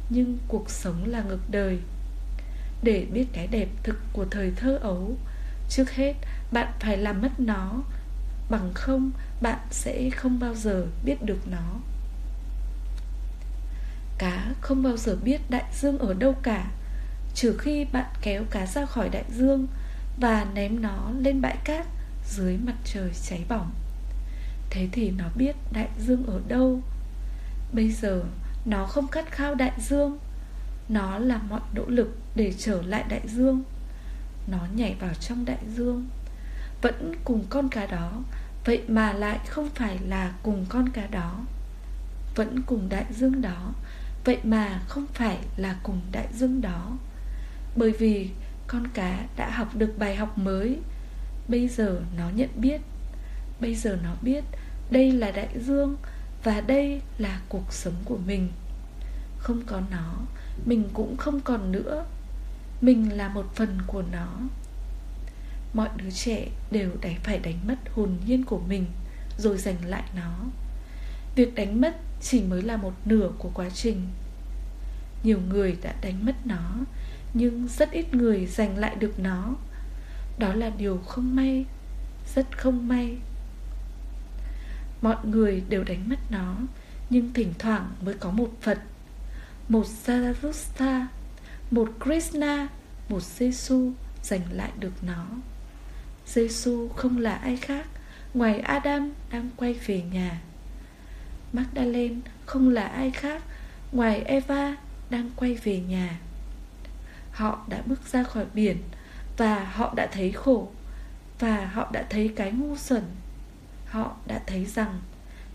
nhưng 0.10 0.38
cuộc 0.48 0.70
sống 0.70 1.04
là 1.06 1.22
ngược 1.22 1.50
đời. 1.50 1.80
Để 2.84 3.06
biết 3.14 3.26
cái 3.34 3.48
đẹp 3.48 3.68
thực 3.84 4.00
của 4.14 4.26
thời 4.32 4.52
thơ 4.56 4.78
ấu, 4.82 5.18
trước 5.70 5.92
hết 5.92 6.14
bạn 6.52 6.68
phải 6.80 6.98
làm 6.98 7.22
mất 7.22 7.40
nó. 7.40 7.84
Bằng 8.50 8.72
không, 8.74 9.12
bạn 9.42 9.60
sẽ 9.72 10.10
không 10.10 10.40
bao 10.40 10.56
giờ 10.56 10.86
biết 11.06 11.24
được 11.24 11.40
nó. 11.52 11.80
Cá 14.18 14.54
không 14.62 14.84
bao 14.84 14.98
giờ 14.98 15.18
biết 15.24 15.42
đại 15.50 15.66
dương 15.74 15.98
ở 15.98 16.14
đâu 16.14 16.34
cả, 16.44 16.72
trừ 17.36 17.58
khi 17.60 17.86
bạn 17.86 18.06
kéo 18.22 18.44
cá 18.50 18.66
ra 18.66 18.86
khỏi 18.86 19.10
đại 19.10 19.26
dương 19.30 19.68
và 20.20 20.46
ném 20.54 20.82
nó 20.82 21.12
lên 21.20 21.42
bãi 21.42 21.58
cát 21.64 21.86
dưới 22.30 22.58
mặt 22.58 22.76
trời 22.86 23.12
cháy 23.30 23.46
bỏng 23.50 23.72
thế 24.74 24.88
thì 24.92 25.12
nó 25.12 25.26
biết 25.36 25.56
đại 25.72 25.90
dương 26.00 26.26
ở 26.26 26.42
đâu. 26.48 26.82
Bây 27.74 27.92
giờ, 27.92 28.24
nó 28.66 28.86
không 28.86 29.08
khát 29.08 29.32
khao 29.32 29.56
đại 29.56 29.72
dương, 29.80 30.18
nó 30.90 31.18
làm 31.18 31.50
mọi 31.50 31.62
nỗ 31.76 31.86
lực 31.88 32.18
để 32.36 32.54
trở 32.58 32.82
lại 32.82 33.04
đại 33.10 33.22
dương. 33.28 33.64
Nó 34.48 34.58
nhảy 34.76 34.96
vào 35.00 35.14
trong 35.14 35.46
đại 35.46 35.58
dương. 35.76 36.06
Vẫn 36.82 37.16
cùng 37.24 37.46
con 37.50 37.70
cá 37.70 37.86
đó, 37.86 38.24
vậy 38.66 38.82
mà 38.88 39.14
lại 39.14 39.40
không 39.48 39.70
phải 39.76 39.98
là 40.08 40.34
cùng 40.44 40.66
con 40.70 40.90
cá 40.90 41.08
đó. 41.08 41.40
Vẫn 42.36 42.62
cùng 42.66 42.90
đại 42.90 43.06
dương 43.12 43.42
đó, 43.42 43.74
vậy 44.26 44.38
mà 44.44 44.82
không 44.88 45.06
phải 45.14 45.38
là 45.58 45.76
cùng 45.84 46.02
đại 46.12 46.28
dương 46.34 46.62
đó. 46.62 46.98
Bởi 47.76 47.92
vì 47.92 48.30
con 48.68 48.88
cá 48.94 49.26
đã 49.38 49.50
học 49.50 49.76
được 49.76 49.94
bài 49.98 50.16
học 50.16 50.38
mới. 50.38 50.80
Bây 51.48 51.68
giờ 51.68 52.02
nó 52.18 52.30
nhận 52.30 52.50
biết. 52.56 52.82
Bây 53.60 53.76
giờ 53.76 53.98
nó 54.04 54.16
biết 54.22 54.44
đây 54.94 55.12
là 55.12 55.32
đại 55.32 55.50
dương 55.60 55.96
và 56.44 56.62
đây 56.62 57.02
là 57.18 57.42
cuộc 57.50 57.74
sống 57.74 57.94
của 58.06 58.18
mình. 58.28 58.50
Không 59.38 59.62
có 59.66 59.82
nó, 59.92 60.14
mình 60.66 60.90
cũng 60.94 61.18
không 61.18 61.42
còn 61.42 61.72
nữa. 61.72 62.06
Mình 62.82 63.18
là 63.18 63.30
một 63.30 63.46
phần 63.56 63.78
của 63.88 64.04
nó. 64.12 64.40
Mọi 65.74 65.90
đứa 65.98 66.10
trẻ 66.10 66.48
đều 66.72 66.90
đánh 67.02 67.16
phải 67.24 67.40
đánh 67.40 67.68
mất 67.68 67.76
hồn 67.96 68.18
nhiên 68.26 68.46
của 68.46 68.60
mình 68.60 68.86
rồi 69.38 69.58
giành 69.58 69.86
lại 69.86 70.04
nó. 70.16 70.46
Việc 71.36 71.56
đánh 71.56 71.82
mất 71.82 71.96
chỉ 72.22 72.42
mới 72.42 72.62
là 72.62 72.78
một 72.78 72.94
nửa 73.06 73.30
của 73.38 73.50
quá 73.54 73.70
trình. 73.74 74.08
Nhiều 75.24 75.40
người 75.50 75.78
đã 75.82 75.94
đánh 76.02 76.26
mất 76.26 76.48
nó, 76.48 76.76
nhưng 77.34 77.68
rất 77.68 77.92
ít 77.92 78.14
người 78.14 78.46
giành 78.46 78.78
lại 78.78 78.96
được 78.96 79.20
nó. 79.20 79.56
Đó 80.38 80.54
là 80.54 80.70
điều 80.70 80.98
không 80.98 81.36
may, 81.36 81.66
rất 82.36 82.58
không 82.58 82.88
may 82.88 83.18
mọi 85.04 85.18
người 85.24 85.64
đều 85.70 85.84
đánh 85.84 86.10
mất 86.10 86.20
nó 86.30 86.56
nhưng 87.10 87.34
thỉnh 87.34 87.54
thoảng 87.60 87.92
mới 88.02 88.14
có 88.14 88.32
một 88.32 88.52
phật 88.62 88.80
một 89.70 89.86
Zarathustra, 90.06 91.06
một 91.72 91.90
Krishna, 92.04 92.68
một 93.10 93.24
Giêsu 93.24 93.92
giành 94.24 94.42
lại 94.52 94.72
được 94.80 94.94
nó. 95.02 95.26
Giêsu 96.26 96.90
không 96.90 97.18
là 97.18 97.36
ai 97.36 97.58
khác 97.58 97.86
ngoài 98.34 98.60
Adam 98.60 99.12
đang 99.32 99.50
quay 99.58 99.74
về 99.74 100.02
nhà. 100.12 100.42
Magdalene 101.54 102.20
không 102.46 102.70
là 102.70 102.88
ai 102.88 103.12
khác 103.12 103.44
ngoài 103.92 104.22
Eva 104.22 104.78
đang 105.10 105.30
quay 105.36 105.54
về 105.54 105.80
nhà. 105.80 106.20
Họ 107.32 107.66
đã 107.70 107.82
bước 107.86 108.00
ra 108.12 108.24
khỏi 108.24 108.46
biển 108.54 108.78
và 109.38 109.64
họ 109.64 109.94
đã 109.96 110.08
thấy 110.12 110.32
khổ 110.32 110.72
và 111.40 111.66
họ 111.66 111.90
đã 111.92 112.06
thấy 112.10 112.34
cái 112.36 112.52
ngu 112.52 112.78
xuẩn. 112.78 113.04
Họ 113.94 114.16
đã 114.26 114.42
thấy 114.48 114.66
rằng 114.66 115.02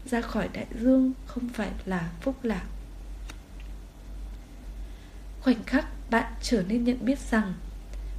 ra 0.05 0.21
khỏi 0.21 0.49
đại 0.53 0.67
dương 0.81 1.13
không 1.27 1.49
phải 1.49 1.71
là 1.85 2.11
phúc 2.21 2.37
lạc. 2.43 2.65
Khoảnh 5.41 5.65
khắc 5.65 5.87
bạn 6.11 6.33
trở 6.43 6.63
nên 6.69 6.85
nhận 6.85 7.05
biết 7.05 7.19
rằng 7.19 7.55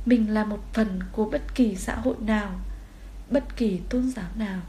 Mình 0.06 0.34
là 0.34 0.46
một 0.46 0.60
phần 0.74 1.00
của 1.12 1.26
bất 1.26 1.56
kỳ 1.56 1.76
xã 1.76 1.96
hội 1.96 2.16
nào, 2.20 2.60
Bất 3.30 3.56
kỳ 3.56 3.80
tôn 3.90 4.12
giáo 4.12 4.30
nào, 4.36 4.62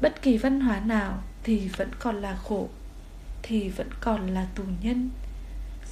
Bất 0.00 0.22
kỳ 0.22 0.38
văn 0.38 0.60
hóa 0.60 0.80
nào 0.80 1.22
Thì 1.42 1.68
vẫn 1.68 1.90
còn 1.98 2.20
là 2.20 2.36
khổ, 2.36 2.68
Thì 3.42 3.68
vẫn 3.68 3.88
còn 4.00 4.26
là 4.26 4.46
tù 4.54 4.62
nhân 4.82 5.10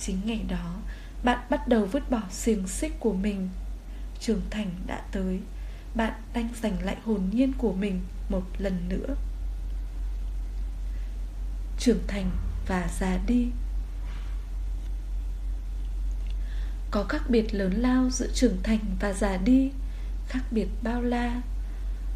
Chính 0.00 0.20
ngày 0.25 0.44
đó, 0.48 0.76
Bạn 1.22 1.38
bắt 1.50 1.68
đầu 1.68 1.86
vứt 1.86 2.10
bỏ 2.10 2.22
xiềng 2.30 2.68
xích 2.68 3.00
của 3.00 3.12
mình, 3.12 3.48
Trưởng 4.20 4.42
thành 4.50 4.70
đã 4.86 5.02
tới 5.12 5.40
bạn 5.96 6.12
đang 6.34 6.48
giành 6.62 6.82
lại 6.82 6.96
hồn 7.04 7.20
nhiên 7.32 7.52
của 7.58 7.72
mình 7.72 8.00
Một 8.28 8.42
lần 8.58 8.88
nữa. 8.88 9.14
Trưởng 11.78 12.06
thành 12.06 12.30
và 12.66 12.88
già 13.00 13.18
đi. 13.26 13.48
Có 16.90 17.04
khác 17.08 17.22
biệt 17.28 17.54
lớn 17.54 17.72
lao 17.72 18.10
giữa 18.10 18.28
trưởng 18.34 18.62
thành 18.62 18.78
và 19.00 19.12
già 19.12 19.36
đi, 19.36 19.70
Khác 20.28 20.42
biệt 20.50 20.68
bao 20.82 21.02
la, 21.02 21.42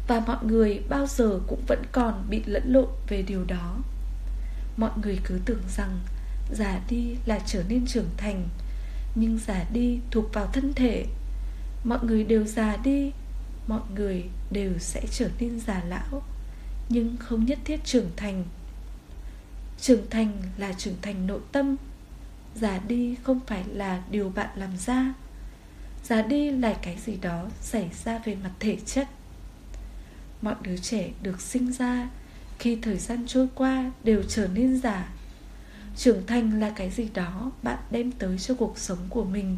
Và 0.07 0.19
mọi 0.19 0.45
người 0.45 0.81
bao 0.89 1.07
giờ 1.07 1.39
cũng 1.47 1.63
vẫn 1.67 1.83
còn 1.91 2.25
bị 2.29 2.43
lẫn 2.45 2.63
lộn 2.73 2.89
về 3.07 3.21
điều 3.21 3.45
đó. 3.45 3.77
Mọi 4.77 4.91
người 5.03 5.19
cứ 5.23 5.39
tưởng 5.45 5.63
rằng 5.77 5.99
Già 6.51 6.79
đi 6.89 7.15
là 7.25 7.39
trở 7.45 7.63
nên 7.69 7.85
trưởng 7.87 8.09
thành, 8.17 8.47
Nhưng 9.15 9.39
già 9.47 9.65
đi 9.73 9.99
thuộc 10.11 10.33
vào 10.33 10.47
thân 10.53 10.73
thể. 10.73 11.05
Mọi 11.83 11.99
người 12.03 12.23
đều 12.23 12.45
già 12.45 12.77
đi 12.83 13.11
Mọi 13.67 13.81
người 13.95 14.23
đều 14.51 14.71
sẽ 14.79 15.01
trở 15.11 15.29
nên 15.39 15.59
già 15.59 15.83
lão, 15.87 16.23
Nhưng 16.89 17.17
không 17.17 17.45
nhất 17.45 17.59
thiết 17.65 17.83
trưởng 17.83 18.09
thành. 18.15 18.43
Trưởng 19.79 20.09
thành 20.09 20.41
là 20.57 20.73
trưởng 20.73 20.95
thành 21.01 21.27
nội 21.27 21.41
tâm, 21.51 21.75
Già 22.55 22.79
đi 22.87 23.15
không 23.23 23.39
phải 23.47 23.63
là 23.73 24.03
điều 24.11 24.29
bạn 24.29 24.49
làm 24.55 24.77
ra. 24.77 25.13
Già 26.03 26.21
đi 26.21 26.51
là 26.51 26.73
cái 26.81 26.97
gì 27.05 27.17
đó 27.21 27.49
xảy 27.61 27.89
ra 28.03 28.19
về 28.25 28.35
mặt 28.35 28.51
thể 28.59 28.77
chất. 28.85 29.07
Mọi 30.41 30.55
đứa 30.61 30.77
trẻ 30.77 31.09
được 31.21 31.41
sinh 31.41 31.71
ra 31.71 32.09
Khi 32.59 32.77
thời 32.81 32.97
gian 32.97 33.23
trôi 33.27 33.47
qua 33.55 33.91
đều 34.03 34.23
trở 34.23 34.47
nên 34.47 34.81
già. 34.81 35.09
Trưởng 35.97 36.25
thành 36.27 36.59
là 36.59 36.69
cái 36.69 36.89
gì 36.89 37.09
đó 37.13 37.51
bạn 37.63 37.77
đem 37.91 38.11
tới 38.11 38.37
cho 38.37 38.55
cuộc 38.55 38.77
sống 38.77 38.99
của 39.09 39.23
mình. 39.23 39.57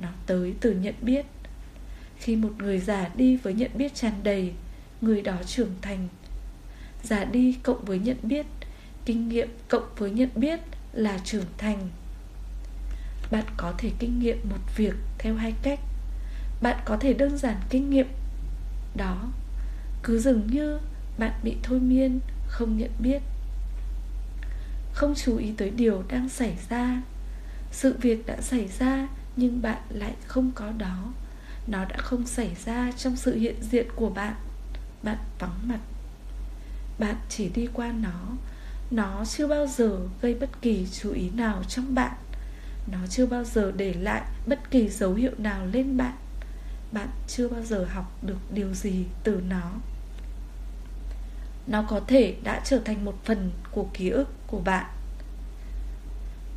Nó 0.00 0.08
tới 0.26 0.54
từ 0.60 0.72
nhận 0.72 0.94
biết 1.02 1.26
khi 2.20 2.36
một 2.36 2.52
người 2.58 2.78
già 2.78 3.10
đi 3.14 3.36
với 3.36 3.54
nhận 3.54 3.70
biết 3.74 3.94
tràn 3.94 4.12
đầy, 4.22 4.52
Người 5.00 5.22
đó 5.22 5.34
trưởng 5.46 5.74
thành. 5.82 6.08
Già 7.02 7.24
đi 7.24 7.58
cộng 7.62 7.84
với 7.84 7.98
nhận 7.98 8.16
biết, 8.22 8.46
Kinh 9.04 9.28
nghiệm 9.28 9.48
cộng 9.68 9.94
với 9.96 10.10
nhận 10.10 10.28
biết 10.34 10.60
là 10.92 11.18
trưởng 11.24 11.44
thành. 11.58 11.88
Bạn 13.30 13.44
có 13.56 13.72
thể 13.78 13.90
kinh 13.98 14.18
nghiệm 14.18 14.38
một 14.50 14.76
việc 14.76 14.94
theo 15.18 15.34
hai 15.34 15.54
cách. 15.62 15.80
Bạn 16.62 16.76
có 16.84 16.96
thể 16.96 17.12
đơn 17.12 17.38
giản 17.38 17.56
kinh 17.70 17.90
nghiệm 17.90 18.06
đó. 18.96 19.32
Cứ 20.02 20.18
dường 20.18 20.46
như 20.46 20.78
bạn 21.18 21.32
bị 21.42 21.56
thôi 21.62 21.80
miên, 21.80 22.20
không 22.46 22.78
nhận 22.78 22.90
biết. 22.98 23.22
Không 24.92 25.14
chú 25.14 25.36
ý 25.36 25.52
tới 25.56 25.70
điều 25.70 26.02
đang 26.08 26.28
xảy 26.28 26.56
ra. 26.68 27.02
Sự 27.72 27.96
việc 28.00 28.26
đã 28.26 28.40
xảy 28.40 28.68
ra 28.78 29.08
nhưng 29.36 29.62
bạn 29.62 29.82
lại 29.88 30.14
không 30.26 30.52
có 30.54 30.72
đó 30.78 31.12
nó 31.66 31.84
đã 31.84 31.96
không 31.96 32.26
xảy 32.26 32.56
ra 32.64 32.92
trong 32.96 33.16
sự 33.16 33.36
hiện 33.36 33.56
diện 33.60 33.86
của 33.96 34.10
bạn. 34.10 34.34
Bạn 35.02 35.18
vắng 35.38 35.58
mặt. 35.62 35.80
Bạn 36.98 37.16
chỉ 37.28 37.48
đi 37.48 37.68
qua 37.72 37.92
nó. 37.92 38.36
Nó 38.90 39.24
chưa 39.24 39.46
bao 39.46 39.66
giờ 39.66 39.98
gây 40.22 40.34
bất 40.34 40.62
kỳ 40.62 40.86
chú 40.92 41.12
ý 41.12 41.30
nào 41.30 41.62
trong 41.68 41.94
bạn. 41.94 42.12
Nó 42.92 42.98
chưa 43.10 43.26
bao 43.26 43.44
giờ 43.44 43.72
để 43.76 43.94
lại 43.94 44.22
bất 44.46 44.70
kỳ 44.70 44.88
dấu 44.88 45.14
hiệu 45.14 45.32
nào 45.38 45.66
lên 45.72 45.96
bạn. 45.96 46.16
Bạn 46.92 47.08
chưa 47.28 47.48
bao 47.48 47.62
giờ 47.62 47.86
học 47.90 48.18
được 48.22 48.38
điều 48.54 48.74
gì 48.74 49.04
từ 49.24 49.40
nó. 49.48 49.72
Nó 51.66 51.82
có 51.88 52.00
thể 52.06 52.36
đã 52.42 52.60
trở 52.64 52.78
thành 52.78 53.04
một 53.04 53.24
phần 53.24 53.50
của 53.70 53.86
ký 53.94 54.08
ức 54.08 54.28
của 54.46 54.60
bạn. 54.60 54.86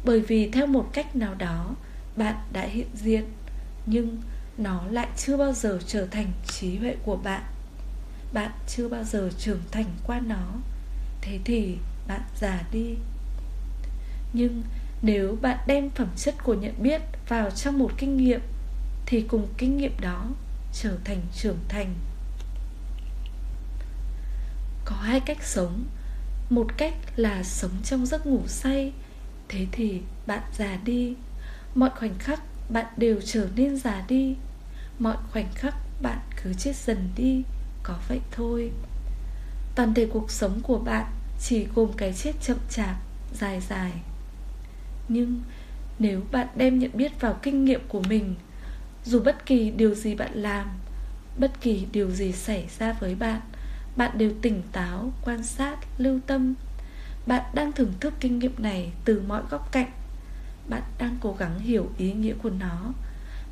Bởi 0.06 0.20
vì 0.20 0.50
theo 0.50 0.68
một 0.68 0.90
cách 0.94 1.16
nào 1.16 1.34
đó, 1.36 1.76
bạn 2.16 2.36
đã 2.54 2.62
hiện 2.62 2.88
diện. 2.96 3.26
Nhưng 3.86 4.22
nó 4.58 4.84
lại 4.92 5.08
chưa 5.18 5.38
bao 5.38 5.54
giờ 5.54 5.80
trở 5.88 6.06
thành 6.06 6.32
trí 6.48 6.78
huệ 6.78 6.96
của 7.04 7.16
bạn. 7.16 7.44
Bạn 8.34 8.52
chưa 8.68 8.88
bao 8.88 9.04
giờ 9.04 9.30
trưởng 9.38 9.62
thành 9.72 9.86
qua 10.08 10.20
nó. 10.20 10.54
Thế 11.22 11.40
thì 11.46 11.78
bạn 12.08 12.22
già 12.40 12.64
đi. 12.72 12.96
Nhưng 14.34 14.64
nếu 15.02 15.38
bạn 15.42 15.58
đem 15.68 15.90
phẩm 15.90 16.08
chất 16.16 16.36
của 16.44 16.54
nhận 16.54 16.74
biết 16.78 17.02
vào 17.28 17.52
trong 17.52 17.80
một 17.80 17.92
kinh 17.98 18.18
nghiệm, 18.18 18.42
thì 19.06 19.22
cùng 19.22 19.48
kinh 19.58 19.78
nghiệm 19.78 20.00
đó 20.02 20.28
trở 20.74 20.98
thành 21.04 21.22
trưởng 21.36 21.60
thành. 21.70 21.94
Có 24.86 24.96
hai 24.96 25.20
cách 25.20 25.44
sống. 25.44 25.84
Một 26.50 26.68
cách 26.78 26.94
là 27.16 27.44
sống 27.44 27.72
trong 27.84 28.06
giấc 28.06 28.26
ngủ 28.26 28.42
say, 28.48 28.94
thế 29.48 29.68
thì 29.72 30.02
bạn 30.28 30.44
già 30.58 30.78
đi. 30.84 31.14
Mọi 31.76 31.90
khoảnh 31.90 32.18
khắc 32.20 32.42
bạn 32.70 32.86
đều 32.98 33.22
trở 33.26 33.48
nên 33.56 33.78
già 33.78 34.04
đi. 34.08 34.36
Mọi 35.00 35.18
khoảnh 35.32 35.52
khắc 35.56 35.76
bạn 36.02 36.20
cứ 36.44 36.54
chết 36.54 36.76
dần 36.76 37.10
đi, 37.16 37.44
có 37.84 37.96
vậy 38.08 38.20
thôi. 38.32 38.72
Toàn 39.76 39.94
thể 39.94 40.08
cuộc 40.14 40.32
sống 40.32 40.60
của 40.64 40.78
bạn 40.78 41.06
chỉ 41.42 41.68
gồm 41.76 41.92
cái 41.98 42.14
chết 42.14 42.32
chậm 42.42 42.58
chạp, 42.70 42.96
dài 43.34 43.62
dài. 43.70 43.92
Nhưng 45.08 45.42
nếu 46.00 46.22
bạn 46.32 46.48
đem 46.56 46.80
nhận 46.80 46.92
biết 46.94 47.22
vào 47.22 47.40
kinh 47.42 47.66
nghiệm 47.66 47.82
của 47.88 48.02
mình, 48.10 48.36
dù 49.06 49.20
bất 49.20 49.46
kỳ 49.46 49.72
điều 49.72 49.96
gì 49.96 50.16
bạn 50.16 50.32
làm, 50.34 50.68
bất 51.40 51.62
kỳ 51.62 51.88
điều 51.92 52.12
gì 52.12 52.32
xảy 52.32 52.68
ra 52.80 52.94
với 53.00 53.16
bạn 53.16 53.42
bạn 53.96 54.18
đều 54.18 54.32
tỉnh 54.42 54.62
táo, 54.72 55.12
quan 55.26 55.44
sát, 55.44 55.78
lưu 55.98 56.20
tâm. 56.28 56.54
Bạn 57.26 57.44
đang 57.54 57.72
thưởng 57.72 57.94
thức 58.00 58.14
kinh 58.20 58.40
nghiệm 58.40 58.56
này 58.58 58.92
từ 59.06 59.24
mọi 59.28 59.42
góc 59.50 59.72
cạnh 59.72 59.92
bạn 60.68 60.84
đang 60.98 61.18
cố 61.22 61.36
gắng 61.40 61.60
hiểu 61.60 61.90
ý 61.98 62.14
nghĩa 62.14 62.34
của 62.44 62.50
nó. 62.50 62.94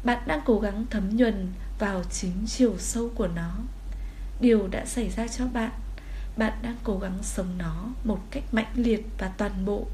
Bạn 0.04 0.24
đang 0.28 0.42
cố 0.46 0.60
gắng 0.60 0.86
thấm 0.90 1.16
nhuần 1.16 1.48
vào 1.80 2.04
chính 2.12 2.34
chiều 2.48 2.76
sâu 2.78 3.12
của 3.16 3.28
nó. 3.28 3.52
Điều 4.42 4.68
đã 4.68 4.86
xảy 4.86 5.10
ra 5.10 5.28
cho 5.28 5.48
bạn. 5.48 5.72
Bạn 6.38 6.54
đang 6.62 6.76
cố 6.84 7.00
gắng 7.00 7.18
sống 7.22 7.58
nó 7.58 7.86
một 8.04 8.20
cách 8.32 8.44
mãnh 8.52 8.72
liệt 8.76 9.06
và 9.18 9.28
toàn 9.38 9.66
bộ. 9.66 9.88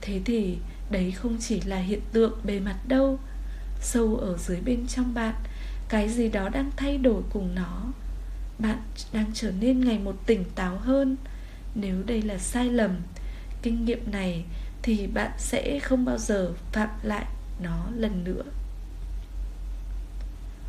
Thế 0.00 0.20
thì 0.24 0.58
đấy 0.90 1.10
không 1.10 1.36
chỉ 1.40 1.60
là 1.60 1.76
hiện 1.78 2.00
tượng 2.12 2.32
bề 2.44 2.60
mặt 2.60 2.78
đâu. 2.88 3.18
Sâu 3.80 4.16
ở 4.16 4.36
dưới 4.38 4.60
bên 4.60 4.86
trong 4.86 5.14
bạn, 5.14 5.34
cái 5.88 6.08
gì 6.08 6.28
đó 6.28 6.48
đang 6.48 6.70
thay 6.76 6.98
đổi 6.98 7.22
cùng 7.30 7.54
nó. 7.54 7.82
Bạn 8.58 8.82
đang 9.12 9.30
trở 9.34 9.50
nên 9.60 9.84
ngày 9.84 9.98
một 9.98 10.16
tỉnh 10.26 10.44
táo 10.54 10.78
hơn. 10.78 11.16
Nếu 11.74 12.02
đây 12.06 12.22
là 12.22 12.38
sai 12.38 12.64
lầm, 12.64 12.90
kinh 13.62 13.84
nghiệm 13.84 14.10
này 14.10 14.44
thì 14.88 15.06
bạn 15.06 15.30
sẽ 15.38 15.78
không 15.78 16.04
bao 16.04 16.18
giờ 16.18 16.52
phạm 16.72 16.88
lại 17.02 17.26
nó 17.60 17.86
lần 17.96 18.24
nữa. 18.24 18.42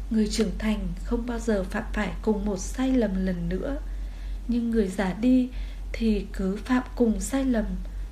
Người 0.10 0.28
trưởng 0.28 0.52
thành 0.58 0.88
không 1.04 1.26
bao 1.26 1.40
giờ 1.40 1.64
phạm 1.64 1.84
phải 1.94 2.12
cùng 2.22 2.46
một 2.46 2.58
sai 2.58 2.92
lầm 2.92 3.26
lần 3.26 3.50
nữa. 3.50 3.78
Nhưng 4.48 4.72
người 4.72 4.88
già 4.88 5.14
đi 5.14 5.50
thì 5.94 6.26
cứ 6.34 6.58
phạm 6.66 6.84
cùng 6.96 7.20
sai 7.20 7.46
lầm, 7.46 7.66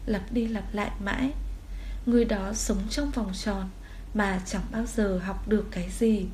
lặp 0.05 0.31
đi 0.31 0.47
lặp 0.47 0.73
lại 0.73 0.91
mãi. 0.99 1.31
Người 2.05 2.25
đó 2.25 2.53
sống 2.53 2.81
trong 2.89 3.12
vòng 3.12 3.31
tròn 3.43 3.69
mà 4.13 4.39
chẳng 4.45 4.65
bao 4.71 4.86
giờ 4.86 5.19
học 5.23 5.47
được 5.47 5.67
cái 5.71 5.89
gì. 5.99 6.25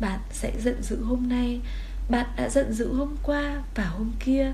Bạn 0.00 0.20
sẽ 0.32 0.52
giận 0.60 0.82
dữ 0.82 1.02
hôm 1.04 1.28
nay, 1.28 1.60
bạn 2.10 2.26
đã 2.36 2.48
giận 2.48 2.72
dữ 2.72 2.94
hôm 2.94 3.16
qua 3.22 3.62
và 3.74 3.84
hôm 3.84 4.12
kia. 4.24 4.52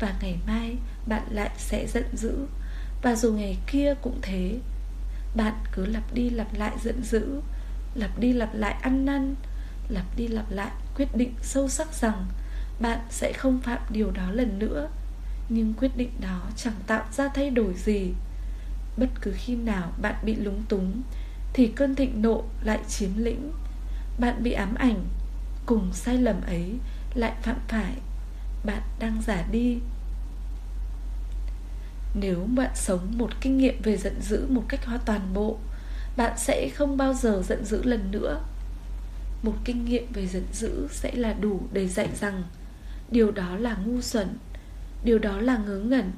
Và 0.00 0.14
ngày 0.20 0.38
mai 0.46 0.76
bạn 1.06 1.22
lại 1.30 1.50
sẽ 1.58 1.86
giận 1.86 2.06
dữ 2.16 2.46
và 3.04 3.14
dù 3.14 3.32
ngày 3.32 3.58
kia 3.66 3.94
cũng 4.02 4.18
thế, 4.22 4.58
bạn 5.34 5.54
cứ 5.72 5.86
lặp 5.86 6.14
đi 6.14 6.30
lặp 6.30 6.54
lại 6.54 6.72
giận 6.82 7.02
dữ, 7.02 7.40
lặp 7.94 8.18
đi 8.18 8.32
lặp 8.32 8.54
lại 8.54 8.76
ăn 8.82 9.04
năn, 9.04 9.34
lặp 9.88 10.16
đi 10.16 10.28
lặp 10.28 10.50
lại 10.50 10.70
quyết 10.96 11.16
định 11.16 11.34
sâu 11.42 11.68
sắc 11.68 11.94
rằng 11.94 12.26
bạn 12.80 12.98
sẽ 13.10 13.32
không 13.32 13.60
phạm 13.60 13.78
điều 13.90 14.10
đó 14.10 14.30
lần 14.30 14.58
nữa. 14.58 14.88
Nhưng 15.48 15.74
quyết 15.74 15.96
định 15.96 16.10
đó 16.20 16.40
chẳng 16.56 16.74
tạo 16.86 17.04
ra 17.12 17.28
thay 17.28 17.50
đổi 17.50 17.74
gì. 17.74 18.12
Bất 18.96 19.08
cứ 19.20 19.32
khi 19.36 19.56
nào 19.56 19.92
bạn 20.02 20.14
bị 20.22 20.34
lúng 20.34 20.62
túng, 20.68 21.02
thì 21.52 21.66
cơn 21.66 21.94
thịnh 21.94 22.22
nộ 22.22 22.44
lại 22.62 22.78
chiếm 22.88 23.10
lĩnh. 23.16 23.52
Bạn 24.18 24.42
bị 24.42 24.52
ám 24.52 24.74
ảnh, 24.74 25.04
cùng 25.66 25.92
sai 25.92 26.18
lầm 26.18 26.40
ấy 26.46 26.74
lại 27.14 27.32
phạm 27.42 27.58
phải. 27.68 27.94
Bạn 28.64 28.82
đang 28.98 29.22
giả 29.26 29.44
đi 29.50 29.78
nếu 32.14 32.48
bạn 32.54 32.70
sống 32.74 33.12
một 33.18 33.30
kinh 33.40 33.58
nghiệm 33.58 33.82
về 33.82 33.96
giận 33.96 34.20
dữ 34.20 34.46
một 34.48 34.64
cách 34.68 34.86
hoàn 34.86 35.00
toàn 35.06 35.34
bộ, 35.34 35.58
bạn 36.16 36.32
sẽ 36.38 36.68
không 36.68 36.96
bao 36.96 37.14
giờ 37.14 37.42
giận 37.46 37.64
dữ 37.64 37.82
lần 37.82 38.10
nữa. 38.10 38.40
Một 39.42 39.54
kinh 39.64 39.84
nghiệm 39.84 40.12
về 40.12 40.26
giận 40.26 40.44
dữ 40.52 40.88
sẽ 40.90 41.12
là 41.14 41.32
đủ 41.32 41.60
để 41.72 41.88
dạy 41.88 42.08
rằng 42.20 42.42
điều 43.10 43.30
đó 43.30 43.56
là 43.56 43.76
ngu 43.84 44.00
xuẩn, 44.00 44.28
điều 45.04 45.18
đó 45.18 45.40
là 45.40 45.56
ngớ 45.56 45.78
ngẩn, 45.78 46.12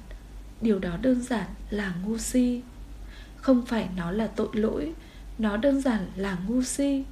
điều 0.60 0.78
đó 0.78 0.96
đơn 1.02 1.22
giản 1.22 1.46
là 1.70 1.94
ngu 2.04 2.18
si. 2.18 2.62
Không 3.36 3.66
phải 3.66 3.88
nó 3.96 4.10
là 4.10 4.26
tội 4.26 4.48
lỗi, 4.52 4.92
nó 5.38 5.56
đơn 5.56 5.80
giản 5.80 6.06
là 6.16 6.36
ngu 6.46 6.62
si. 6.62 7.04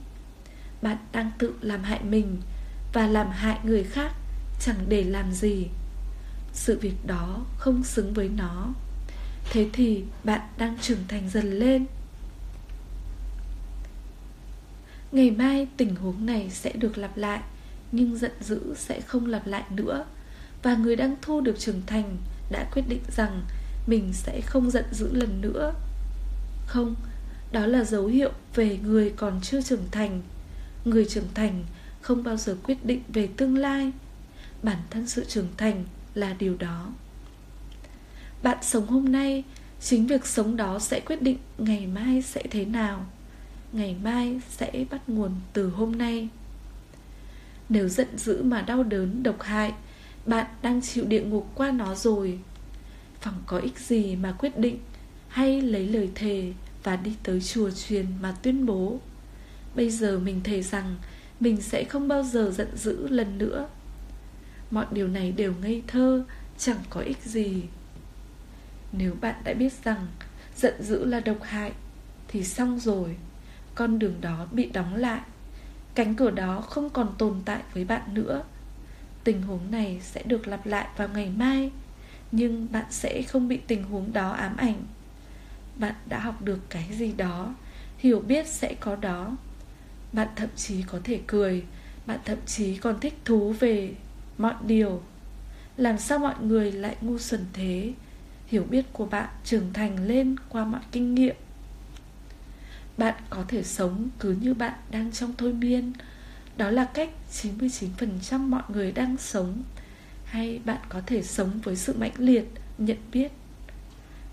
Bạn 0.82 0.96
đang 1.12 1.30
tự 1.38 1.54
làm 1.60 1.82
hại 1.82 2.00
mình 2.04 2.40
và 2.92 3.06
làm 3.06 3.30
hại 3.30 3.58
người 3.64 3.84
khác, 3.84 4.12
chẳng 4.60 4.84
để 4.88 5.04
làm 5.04 5.32
gì 5.32 5.66
sự 6.54 6.78
việc 6.78 7.06
đó 7.06 7.44
không 7.58 7.84
xứng 7.84 8.14
với 8.14 8.28
nó. 8.28 8.68
Thế 9.50 9.68
thì 9.72 10.04
bạn 10.24 10.40
đang 10.58 10.78
trưởng 10.78 10.98
thành 11.08 11.28
dần 11.30 11.52
lên. 11.52 11.86
Ngày 15.12 15.30
mai 15.30 15.68
tình 15.76 15.96
huống 15.96 16.26
này 16.26 16.50
sẽ 16.50 16.72
được 16.72 16.98
lặp 16.98 17.16
lại, 17.16 17.40
nhưng 17.92 18.16
giận 18.16 18.32
dữ 18.40 18.74
sẽ 18.76 19.00
không 19.00 19.26
lặp 19.26 19.46
lại 19.46 19.64
nữa. 19.70 20.04
Và 20.62 20.76
người 20.76 20.96
đang 20.96 21.16
thu 21.22 21.40
được 21.40 21.58
trưởng 21.58 21.82
thành 21.86 22.16
đã 22.50 22.70
quyết 22.72 22.82
định 22.88 23.02
rằng 23.16 23.42
mình 23.86 24.12
sẽ 24.12 24.40
không 24.40 24.70
giận 24.70 24.84
dữ 24.92 25.12
lần 25.12 25.40
nữa. 25.40 25.74
Không, 26.66 26.94
đó 27.52 27.66
là 27.66 27.84
dấu 27.84 28.06
hiệu 28.06 28.30
về 28.54 28.78
người 28.82 29.12
còn 29.16 29.40
chưa 29.40 29.62
trưởng 29.62 29.84
thành. 29.90 30.22
Người 30.84 31.04
trưởng 31.04 31.28
thành 31.34 31.64
không 32.00 32.22
bao 32.22 32.36
giờ 32.36 32.56
quyết 32.62 32.86
định 32.86 33.02
về 33.08 33.28
tương 33.36 33.58
lai. 33.58 33.92
Bản 34.62 34.78
thân 34.90 35.06
sự 35.08 35.24
trưởng 35.24 35.48
thành 35.56 35.84
là 36.14 36.34
điều 36.38 36.56
đó. 36.56 36.92
Bạn 38.42 38.58
sống 38.62 38.86
hôm 38.86 39.12
nay, 39.12 39.44
chính 39.80 40.06
việc 40.06 40.26
sống 40.26 40.56
đó 40.56 40.78
sẽ 40.78 41.00
quyết 41.00 41.22
định 41.22 41.38
ngày 41.58 41.86
mai 41.86 42.22
sẽ 42.22 42.42
thế 42.50 42.64
nào. 42.64 43.06
Ngày 43.72 43.96
mai 44.02 44.40
sẽ 44.50 44.84
bắt 44.90 45.08
nguồn 45.08 45.30
từ 45.52 45.68
hôm 45.68 45.98
nay. 45.98 46.28
Nếu 47.68 47.88
giận 47.88 48.18
dữ 48.18 48.42
mà 48.42 48.60
đau 48.62 48.82
đớn, 48.82 49.22
độc 49.22 49.42
hại, 49.42 49.72
bạn 50.26 50.46
đang 50.62 50.80
chịu 50.82 51.04
địa 51.04 51.22
ngục 51.22 51.48
qua 51.54 51.70
nó 51.70 51.94
rồi. 51.94 52.38
Phẳng 53.20 53.42
có 53.46 53.58
ích 53.58 53.78
gì 53.78 54.16
mà 54.16 54.32
quyết 54.32 54.58
định 54.58 54.78
Hay 55.28 55.62
lấy 55.62 55.86
lời 55.86 56.10
thề 56.14 56.52
Và 56.82 56.96
đi 56.96 57.12
tới 57.22 57.40
chùa 57.40 57.70
truyền 57.70 58.06
mà 58.22 58.34
tuyên 58.42 58.66
bố. 58.66 59.00
Bây 59.74 59.90
giờ 59.90 60.18
mình 60.18 60.40
thề 60.44 60.62
rằng 60.62 60.96
Mình 61.40 61.60
sẽ 61.60 61.84
không 61.84 62.08
bao 62.08 62.22
giờ 62.22 62.50
giận 62.54 62.68
dữ 62.76 63.08
lần 63.08 63.38
nữa. 63.38 63.68
Mọi 64.70 64.86
điều 64.90 65.08
này 65.08 65.32
đều 65.32 65.54
ngây 65.60 65.82
thơ, 65.86 66.24
Chẳng 66.58 66.78
có 66.90 67.00
ích 67.00 67.22
gì. 67.22 67.62
Nếu 68.92 69.14
bạn 69.20 69.34
đã 69.44 69.54
biết 69.54 69.72
rằng 69.84 70.06
Giận 70.56 70.82
dữ 70.82 71.04
là 71.04 71.20
độc 71.20 71.42
hại, 71.42 71.72
Thì 72.28 72.44
xong 72.44 72.78
rồi. 72.78 73.16
Con 73.74 73.98
đường 73.98 74.20
đó 74.20 74.46
bị 74.52 74.70
đóng 74.70 74.94
lại. 74.94 75.20
Cánh 75.94 76.14
cửa 76.14 76.30
đó 76.30 76.60
không 76.60 76.90
còn 76.90 77.14
tồn 77.18 77.40
tại 77.44 77.62
với 77.74 77.84
bạn 77.84 78.14
nữa. 78.14 78.44
Tình 79.24 79.42
huống 79.42 79.70
này 79.70 80.00
sẽ 80.02 80.22
được 80.22 80.48
lặp 80.48 80.66
lại 80.66 80.88
vào 80.96 81.08
ngày 81.08 81.30
mai, 81.36 81.70
Nhưng 82.32 82.72
bạn 82.72 82.84
sẽ 82.90 83.22
không 83.22 83.48
bị 83.48 83.56
tình 83.66 83.84
huống 83.84 84.12
đó 84.12 84.30
ám 84.30 84.56
ảnh. 84.56 84.82
Bạn 85.76 85.94
đã 86.06 86.18
học 86.18 86.42
được 86.42 86.58
cái 86.70 86.88
gì 86.92 87.12
đó, 87.12 87.54
Hiểu 87.98 88.20
biết 88.20 88.46
sẽ 88.46 88.74
có 88.80 88.96
đó. 88.96 89.36
Bạn 90.12 90.28
thậm 90.36 90.48
chí 90.56 90.82
có 90.82 90.98
thể 91.04 91.20
cười, 91.26 91.64
Bạn 92.06 92.18
thậm 92.24 92.38
chí 92.46 92.76
còn 92.76 93.00
thích 93.00 93.14
thú 93.24 93.52
về 93.52 93.94
mọi 94.38 94.54
điều. 94.66 95.02
Làm 95.76 95.98
sao 95.98 96.18
mọi 96.18 96.34
người 96.40 96.72
lại 96.72 96.96
ngu 97.00 97.18
xuẩn 97.18 97.44
thế? 97.52 97.92
Hiểu 98.46 98.64
biết 98.70 98.84
của 98.92 99.06
bạn 99.06 99.28
trưởng 99.44 99.72
thành 99.72 100.06
lên 100.06 100.36
qua 100.48 100.64
mọi 100.64 100.80
kinh 100.92 101.14
nghiệm. 101.14 101.36
Bạn 102.96 103.14
có 103.30 103.44
thể 103.48 103.62
sống 103.62 104.08
cứ 104.18 104.36
như 104.40 104.54
bạn 104.54 104.74
đang 104.90 105.12
trong 105.12 105.32
thôi 105.38 105.52
miên. 105.52 105.92
Đó 106.56 106.70
là 106.70 106.84
cách 106.84 107.10
99% 107.32 108.38
mọi 108.38 108.62
người 108.68 108.92
đang 108.92 109.16
sống. 109.16 109.62
Hay 110.24 110.60
bạn 110.64 110.80
có 110.88 111.00
thể 111.06 111.22
sống 111.22 111.60
với 111.62 111.76
sự 111.76 111.94
mãnh 111.98 112.14
liệt, 112.18 112.44
nhận 112.78 112.98
biết. 113.12 113.32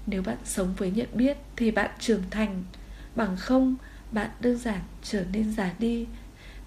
Nếu 0.07 0.21
bạn 0.21 0.37
sống 0.45 0.73
với 0.77 0.91
nhận 0.91 1.07
biết 1.13 1.37
thì 1.55 1.71
bạn 1.71 1.91
trưởng 1.99 2.23
thành. 2.31 2.63
Bằng 3.15 3.37
không, 3.37 3.75
bạn 4.11 4.29
đơn 4.39 4.57
giản 4.57 4.81
trở 5.03 5.25
nên 5.31 5.53
già 5.53 5.73
đi. 5.79 6.05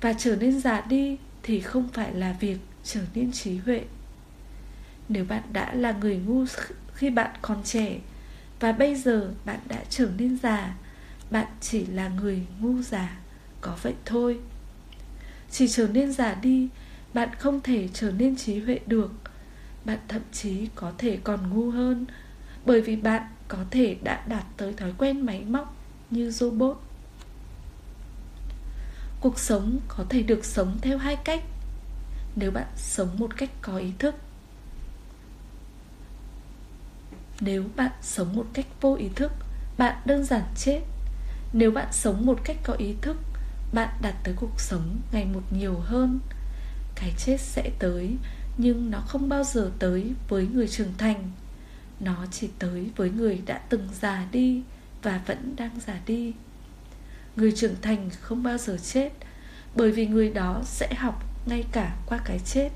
Và 0.00 0.12
trở 0.12 0.36
nên 0.36 0.60
già 0.60 0.80
đi 0.80 1.16
thì 1.42 1.60
không 1.60 1.88
phải 1.92 2.14
là 2.14 2.36
việc 2.40 2.58
trở 2.84 3.00
nên 3.14 3.32
trí 3.32 3.56
huệ. 3.56 3.84
Nếu 5.08 5.24
bạn 5.24 5.42
đã 5.52 5.74
là 5.74 5.92
người 5.92 6.16
ngu 6.16 6.44
khi 6.94 7.10
bạn 7.10 7.30
còn 7.42 7.62
trẻ, 7.64 7.98
Và 8.60 8.72
bây 8.72 8.94
giờ 8.96 9.30
bạn 9.44 9.60
đã 9.68 9.84
trở 9.90 10.08
nên 10.18 10.38
già, 10.42 10.74
bạn 11.30 11.46
chỉ 11.60 11.86
là 11.86 12.08
người 12.08 12.46
ngu 12.60 12.82
già, 12.82 13.18
Có 13.60 13.76
vậy 13.82 13.94
thôi. 14.04 14.38
Chỉ 15.50 15.68
trở 15.68 15.88
nên 15.88 16.12
già 16.12 16.34
đi, 16.34 16.68
Bạn 17.14 17.28
không 17.38 17.60
thể 17.60 17.88
trở 17.92 18.10
nên 18.10 18.36
trí 18.36 18.58
huệ 18.58 18.80
được. 18.86 19.10
Bạn 19.84 19.98
thậm 20.08 20.22
chí 20.32 20.68
có 20.74 20.92
thể 20.98 21.18
còn 21.24 21.50
ngu 21.50 21.70
hơn, 21.70 22.06
Bởi 22.66 22.80
vì 22.80 22.96
bạn 22.96 23.22
có 23.48 23.58
thể 23.70 23.96
đã 24.02 24.24
đạt 24.28 24.44
tới 24.56 24.72
thói 24.72 24.92
quen 24.98 25.26
máy 25.26 25.44
móc 25.44 25.76
Như 26.10 26.30
robot. 26.30 26.82
Cuộc 29.20 29.38
sống 29.38 29.78
có 29.88 30.04
thể 30.08 30.22
được 30.22 30.44
sống 30.44 30.78
theo 30.82 30.98
hai 30.98 31.16
cách. 31.16 31.44
Nếu 32.36 32.50
bạn 32.50 32.66
sống 32.76 33.18
một 33.18 33.36
cách 33.36 33.50
có 33.62 33.76
ý 33.76 33.92
thức. 33.98 34.14
Nếu 37.40 37.64
bạn 37.76 37.92
sống 38.02 38.36
một 38.36 38.46
cách 38.52 38.66
vô 38.80 38.94
ý 38.94 39.08
thức, 39.16 39.32
Bạn 39.78 39.96
đơn 40.04 40.24
giản 40.24 40.42
chết. 40.56 40.80
Nếu 41.52 41.70
bạn 41.70 41.88
sống 41.92 42.26
một 42.26 42.40
cách 42.44 42.56
có 42.62 42.72
ý 42.72 42.94
thức, 43.02 43.16
Bạn 43.72 43.88
đạt 44.02 44.14
tới 44.24 44.34
cuộc 44.36 44.60
sống 44.60 44.96
ngày 45.12 45.24
một 45.24 45.42
nhiều 45.50 45.74
hơn. 45.74 46.20
Cái 46.94 47.12
chết 47.18 47.40
sẽ 47.40 47.70
tới, 47.78 48.16
Nhưng 48.58 48.90
nó 48.90 49.00
không 49.00 49.28
bao 49.28 49.44
giờ 49.44 49.70
tới 49.78 50.12
với 50.28 50.46
người 50.52 50.68
trưởng 50.68 50.92
thành. 50.98 51.30
Nó 52.00 52.26
chỉ 52.30 52.48
tới 52.58 52.90
với 52.96 53.10
người 53.10 53.42
đã 53.46 53.58
từng 53.68 53.88
già 54.00 54.26
đi 54.32 54.62
Và 55.02 55.20
vẫn 55.26 55.56
đang 55.56 55.80
già 55.86 56.00
đi. 56.06 56.32
Người 57.36 57.52
trưởng 57.52 57.74
thành 57.82 58.10
không 58.20 58.42
bao 58.42 58.58
giờ 58.58 58.76
chết, 58.82 59.10
Bởi 59.74 59.92
vì 59.92 60.06
người 60.06 60.30
đó 60.30 60.62
sẽ 60.64 60.94
học 60.94 61.33
ngay 61.46 61.64
cả 61.72 61.96
qua 62.06 62.18
cái 62.24 62.38
chết, 62.44 62.70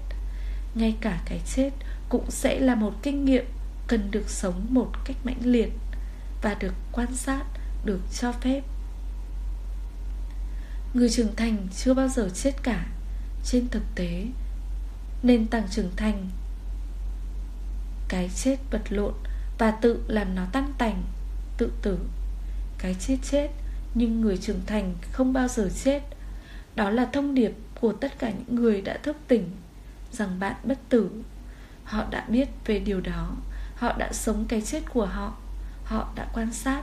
Ngay 0.75 0.97
cả 1.01 1.23
cái 1.25 1.41
chết 1.55 1.71
cũng 2.09 2.31
sẽ 2.31 2.61
là 2.61 2.75
một 2.75 2.95
kinh 3.03 3.25
nghiệm 3.25 3.45
Cần 3.87 4.11
được 4.11 4.29
sống 4.29 4.67
một 4.71 4.91
cách 5.05 5.17
mãnh 5.25 5.41
liệt 5.43 5.73
Và 6.43 6.55
được 6.55 6.75
quan 6.93 7.17
sát, 7.17 7.45
được 7.85 8.01
cho 8.21 8.33
phép. 8.33 8.63
Người 10.95 11.11
trưởng 11.11 11.37
thành 11.37 11.67
chưa 11.77 11.95
bao 11.95 12.09
giờ 12.09 12.31
chết 12.35 12.63
cả. 12.63 12.87
Trên 13.45 13.69
thực 13.69 13.83
tế, 13.95 14.27
Nền 15.23 15.47
tảng 15.47 15.69
trưởng 15.71 15.91
thành, 15.97 16.29
Cái 18.09 18.31
chết 18.35 18.57
vật 18.71 18.83
lộn 18.89 19.15
Và 19.59 19.71
tự 19.71 20.05
làm 20.09 20.35
nó 20.35 20.47
tan 20.53 20.73
tành, 20.79 21.03
Tự 21.59 21.73
tử. 21.83 21.99
Cái 22.79 22.97
chết 23.01 23.17
chết, 23.31 23.49
Nhưng 23.95 24.21
người 24.21 24.37
trưởng 24.37 24.61
thành 24.67 24.95
không 25.13 25.33
bao 25.33 25.49
giờ 25.49 25.71
chết. 25.85 26.03
Đó 26.77 26.91
là 26.91 27.09
thông 27.13 27.35
điệp 27.35 27.53
của 27.81 27.93
tất 27.93 28.19
cả 28.19 28.31
những 28.31 28.55
người 28.55 28.81
đã 28.81 28.97
thức 29.03 29.17
tỉnh, 29.29 29.51
Rằng 30.13 30.41
bạn 30.41 30.57
bất 30.65 30.79
tử. 30.89 31.11
Họ 31.85 32.05
đã 32.11 32.25
biết 32.29 32.49
về 32.65 32.79
điều 32.79 33.01
đó. 33.01 33.37
Họ 33.77 33.93
đã 33.99 34.13
sống 34.13 34.45
cái 34.49 34.61
chết 34.61 34.83
của 34.93 35.07
họ. 35.07 35.35
Họ 35.85 36.13
đã 36.15 36.27
quan 36.35 36.53
sát 36.53 36.83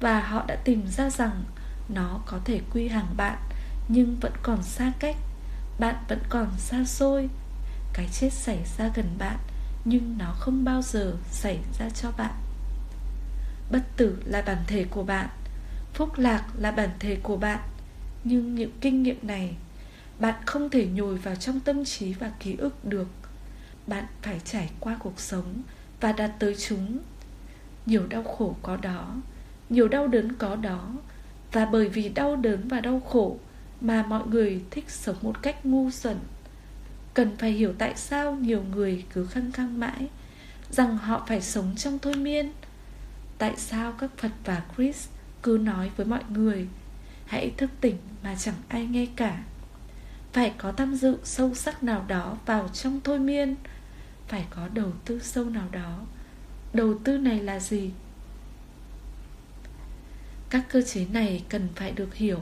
và 0.00 0.20
họ 0.20 0.44
đã 0.46 0.56
tìm 0.56 0.86
ra 0.88 1.10
rằng 1.10 1.44
nó 1.88 2.20
có 2.26 2.38
thể 2.44 2.60
quy 2.72 2.88
hàng 2.88 3.14
bạn, 3.16 3.38
nhưng 3.88 4.16
vẫn 4.20 4.32
còn 4.42 4.62
xa 4.62 4.92
cách. 4.98 5.16
Bạn 5.78 5.94
vẫn 6.08 6.18
còn 6.28 6.50
xa 6.58 6.84
xôi. 6.84 7.28
Cái 7.92 8.08
chết 8.12 8.32
xảy 8.32 8.58
ra 8.78 8.90
gần 8.94 9.06
bạn, 9.18 9.36
nhưng 9.84 10.18
nó 10.18 10.34
không 10.38 10.64
bao 10.64 10.82
giờ 10.82 11.16
xảy 11.30 11.58
ra 11.78 11.90
cho 11.90 12.10
bạn. 12.10 12.34
Bất 13.70 13.82
tử 13.96 14.22
là 14.24 14.42
bản 14.42 14.58
thể 14.66 14.84
của 14.90 15.02
bạn. 15.02 15.28
Phúc 15.94 16.18
lạc 16.18 16.44
là 16.58 16.70
bản 16.70 16.90
thể 16.98 17.16
của 17.22 17.36
bạn. 17.36 17.58
Nhưng 18.24 18.54
những 18.54 18.72
kinh 18.80 19.02
nghiệm 19.02 19.26
này 19.26 19.56
bạn 20.18 20.34
không 20.46 20.70
thể 20.70 20.86
nhồi 20.86 21.16
vào 21.16 21.34
trong 21.34 21.60
tâm 21.60 21.84
trí 21.84 22.12
và 22.12 22.32
ký 22.40 22.56
ức 22.58 22.84
được. 22.84 23.08
Bạn 23.86 24.04
phải 24.22 24.40
trải 24.44 24.70
qua 24.80 24.96
cuộc 24.98 25.20
sống 25.20 25.62
và 26.00 26.12
đạt 26.12 26.30
tới 26.38 26.54
chúng. 26.68 26.98
Nhiều 27.86 28.06
đau 28.06 28.22
khổ 28.22 28.56
có 28.62 28.76
đó, 28.76 29.16
nhiều 29.68 29.88
đau 29.88 30.08
đớn 30.08 30.32
có 30.32 30.56
đó. 30.56 30.92
Và 31.52 31.64
bởi 31.64 31.88
vì 31.88 32.08
đau 32.08 32.36
đớn 32.36 32.68
và 32.68 32.80
đau 32.80 33.00
khổ 33.00 33.38
mà 33.80 34.02
mọi 34.02 34.26
người 34.26 34.62
thích 34.70 34.90
sống 34.90 35.16
một 35.22 35.42
cách 35.42 35.66
ngu 35.66 35.90
xuẩn. 35.90 36.16
Cần 37.14 37.36
phải 37.36 37.52
hiểu 37.52 37.74
tại 37.78 37.92
sao 37.96 38.34
nhiều 38.34 38.62
người 38.62 39.04
cứ 39.14 39.26
khăng 39.26 39.52
khăng 39.52 39.80
mãi 39.80 40.08
rằng 40.70 40.98
họ 40.98 41.24
phải 41.28 41.40
sống 41.40 41.74
trong 41.76 41.98
thôi 41.98 42.14
miên. 42.14 42.52
Tại 43.38 43.54
sao 43.56 43.92
các 43.92 44.10
phật 44.16 44.30
và 44.44 44.62
chris 44.76 45.08
cứ 45.42 45.58
nói 45.62 45.90
với 45.96 46.06
mọi 46.06 46.22
người, 46.28 46.68
hãy 47.26 47.52
thức 47.56 47.70
tỉnh 47.80 47.96
mà 48.22 48.34
chẳng 48.38 48.54
ai 48.68 48.86
nghe 48.86 49.06
cả 49.16 49.42
phải 50.36 50.52
có 50.58 50.72
tham 50.72 50.94
dự 50.94 51.16
sâu 51.24 51.54
sắc 51.54 51.82
nào 51.82 52.04
đó 52.08 52.36
vào 52.46 52.68
trong 52.68 53.00
thôi 53.04 53.18
miên. 53.18 53.56
Phải 54.28 54.46
có 54.50 54.68
đầu 54.68 54.92
tư 55.04 55.20
sâu 55.22 55.44
nào 55.44 55.68
đó. 55.72 56.00
Đầu 56.72 56.98
tư 57.04 57.18
này 57.18 57.42
là 57.42 57.60
gì? 57.60 57.90
Các 60.50 60.64
cơ 60.68 60.82
chế 60.82 61.06
này 61.12 61.44
cần 61.48 61.68
phải 61.74 61.92
được 61.92 62.14
hiểu. 62.14 62.38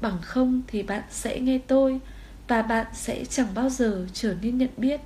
Bằng 0.00 0.18
không 0.22 0.62
thì 0.66 0.82
bạn 0.82 1.02
sẽ 1.10 1.40
nghe 1.40 1.58
tôi 1.58 2.00
Và 2.48 2.62
bạn 2.62 2.86
sẽ 2.94 3.24
chẳng 3.24 3.54
bao 3.54 3.68
giờ 3.70 4.06
trở 4.12 4.34
nên 4.42 4.58
nhận 4.58 4.70
biết. 4.76 5.00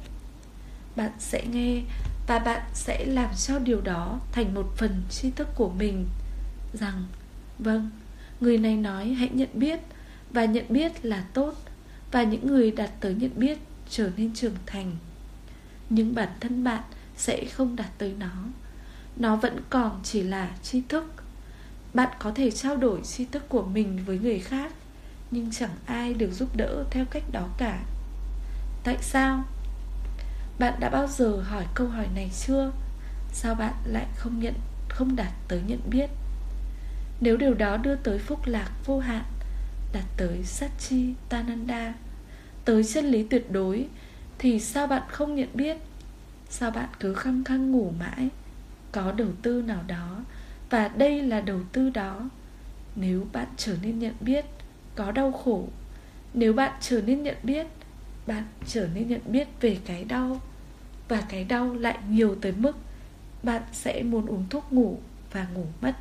Bạn 0.97 1.13
sẽ 1.19 1.45
nghe 1.53 1.83
Và 2.27 2.39
bạn 2.39 2.63
sẽ 2.75 3.05
làm 3.05 3.31
cho 3.47 3.59
điều 3.59 3.81
đó 3.81 4.21
thành 4.33 4.55
một 4.55 4.73
phần 4.77 5.03
tri 5.11 5.31
thức 5.31 5.49
của 5.55 5.71
mình. 5.71 6.07
Rằng 6.73 7.05
Vâng, 7.59 7.91
người 8.41 8.59
này 8.59 8.77
nói 8.77 9.09
hãy 9.09 9.29
nhận 9.33 9.49
biết 9.55 9.81
Và 10.31 10.45
nhận 10.45 10.65
biết 10.69 11.05
là 11.05 11.25
tốt. 11.35 11.55
Và 12.13 12.23
những 12.23 12.47
người 12.47 12.71
đạt 12.71 12.91
tới 13.01 13.15
nhận 13.15 13.31
biết 13.37 13.59
trở 13.91 14.11
nên 14.17 14.35
trưởng 14.35 14.57
thành 14.67 14.97
Nhưng 15.91 16.15
bản 16.15 16.29
thân 16.41 16.65
bạn 16.65 16.83
sẽ 17.17 17.45
không 17.45 17.77
đạt 17.77 17.99
tới 17.99 18.15
nó 18.19 18.31
Nó 19.17 19.37
vẫn 19.37 19.61
còn 19.71 20.01
chỉ 20.03 20.23
là 20.23 20.51
tri 20.63 20.83
thức 20.89 21.23
bạn 21.95 22.09
có 22.19 22.33
thể 22.35 22.51
trao 22.51 22.77
đổi 22.77 23.01
tri 23.03 23.25
thức 23.25 23.49
của 23.49 23.63
mình 23.63 24.01
với 24.07 24.19
người 24.19 24.39
khác, 24.39 24.73
Nhưng 25.31 25.51
chẳng 25.51 25.77
ai 25.87 26.15
được 26.15 26.33
giúp 26.33 26.57
đỡ 26.57 26.85
theo 26.91 27.05
cách 27.11 27.23
đó 27.33 27.49
cả 27.59 27.83
Tại 28.85 28.97
sao? 29.01 29.45
Bạn 30.59 30.75
đã 30.81 30.91
bao 30.91 31.07
giờ 31.07 31.43
hỏi 31.45 31.65
câu 31.75 31.89
hỏi 31.89 32.07
này 32.15 32.31
chưa? 32.47 32.73
Sao 33.33 33.55
bạn 33.55 33.75
lại 33.85 34.07
không 34.17 34.41
nhận, 34.41 34.55
không 34.89 35.17
đạt 35.17 35.33
tới 35.49 35.63
nhận 35.67 35.81
biết? 35.91 36.11
Nếu 37.21 37.37
điều 37.37 37.55
đó 37.55 37.77
đưa 37.77 37.97
tới 37.97 38.19
phúc 38.19 38.41
lạc 38.45 38.71
vô 38.85 38.99
hạn 38.99 39.25
Đạt 39.93 40.05
tới 40.17 40.45
Satchi 40.45 41.15
Tananda 41.29 41.95
Tới 42.65 42.85
chân 42.85 43.05
lý 43.05 43.23
tuyệt 43.23 43.53
đối, 43.53 43.87
Thì 44.39 44.61
sao 44.61 44.87
bạn 44.87 45.03
không 45.09 45.35
nhận 45.35 45.49
biết? 45.55 45.77
Sao 46.49 46.71
bạn 46.71 46.89
cứ 47.01 47.15
khăng 47.15 47.45
khăng 47.45 47.73
ngủ 47.73 47.93
mãi? 47.99 48.29
Có 48.93 49.13
đầu 49.13 49.29
tư 49.43 49.63
nào 49.63 49.85
đó, 49.87 50.25
và 50.71 50.89
đây 50.89 51.23
là 51.23 51.41
đầu 51.41 51.61
tư 51.73 51.91
đó 51.91 52.31
nếu 52.97 53.27
bạn 53.33 53.47
trở 53.57 53.77
nên 53.83 53.99
nhận 53.99 54.15
biết, 54.21 54.45
có 54.95 55.13
đau 55.13 55.33
khổ 55.33 55.69
nếu 56.35 56.53
bạn 56.53 56.73
trở 56.81 57.03
nên 57.03 57.23
nhận 57.23 57.37
biết, 57.43 57.67
bạn 58.27 58.45
trở 58.67 58.89
nên 58.95 59.09
nhận 59.09 59.21
biết 59.27 59.49
về 59.61 59.79
cái 59.85 60.05
đau, 60.05 60.41
và 61.09 61.23
cái 61.29 61.45
đau 61.45 61.75
lại 61.75 61.99
nhiều 62.09 62.37
tới 62.41 62.53
mức 62.53 62.77
bạn 63.43 63.63
sẽ 63.73 64.03
muốn 64.03 64.27
uống 64.27 64.45
thuốc 64.51 64.73
ngủ 64.73 64.99
và 65.33 65.47
ngủ 65.55 65.65
mất 65.81 65.93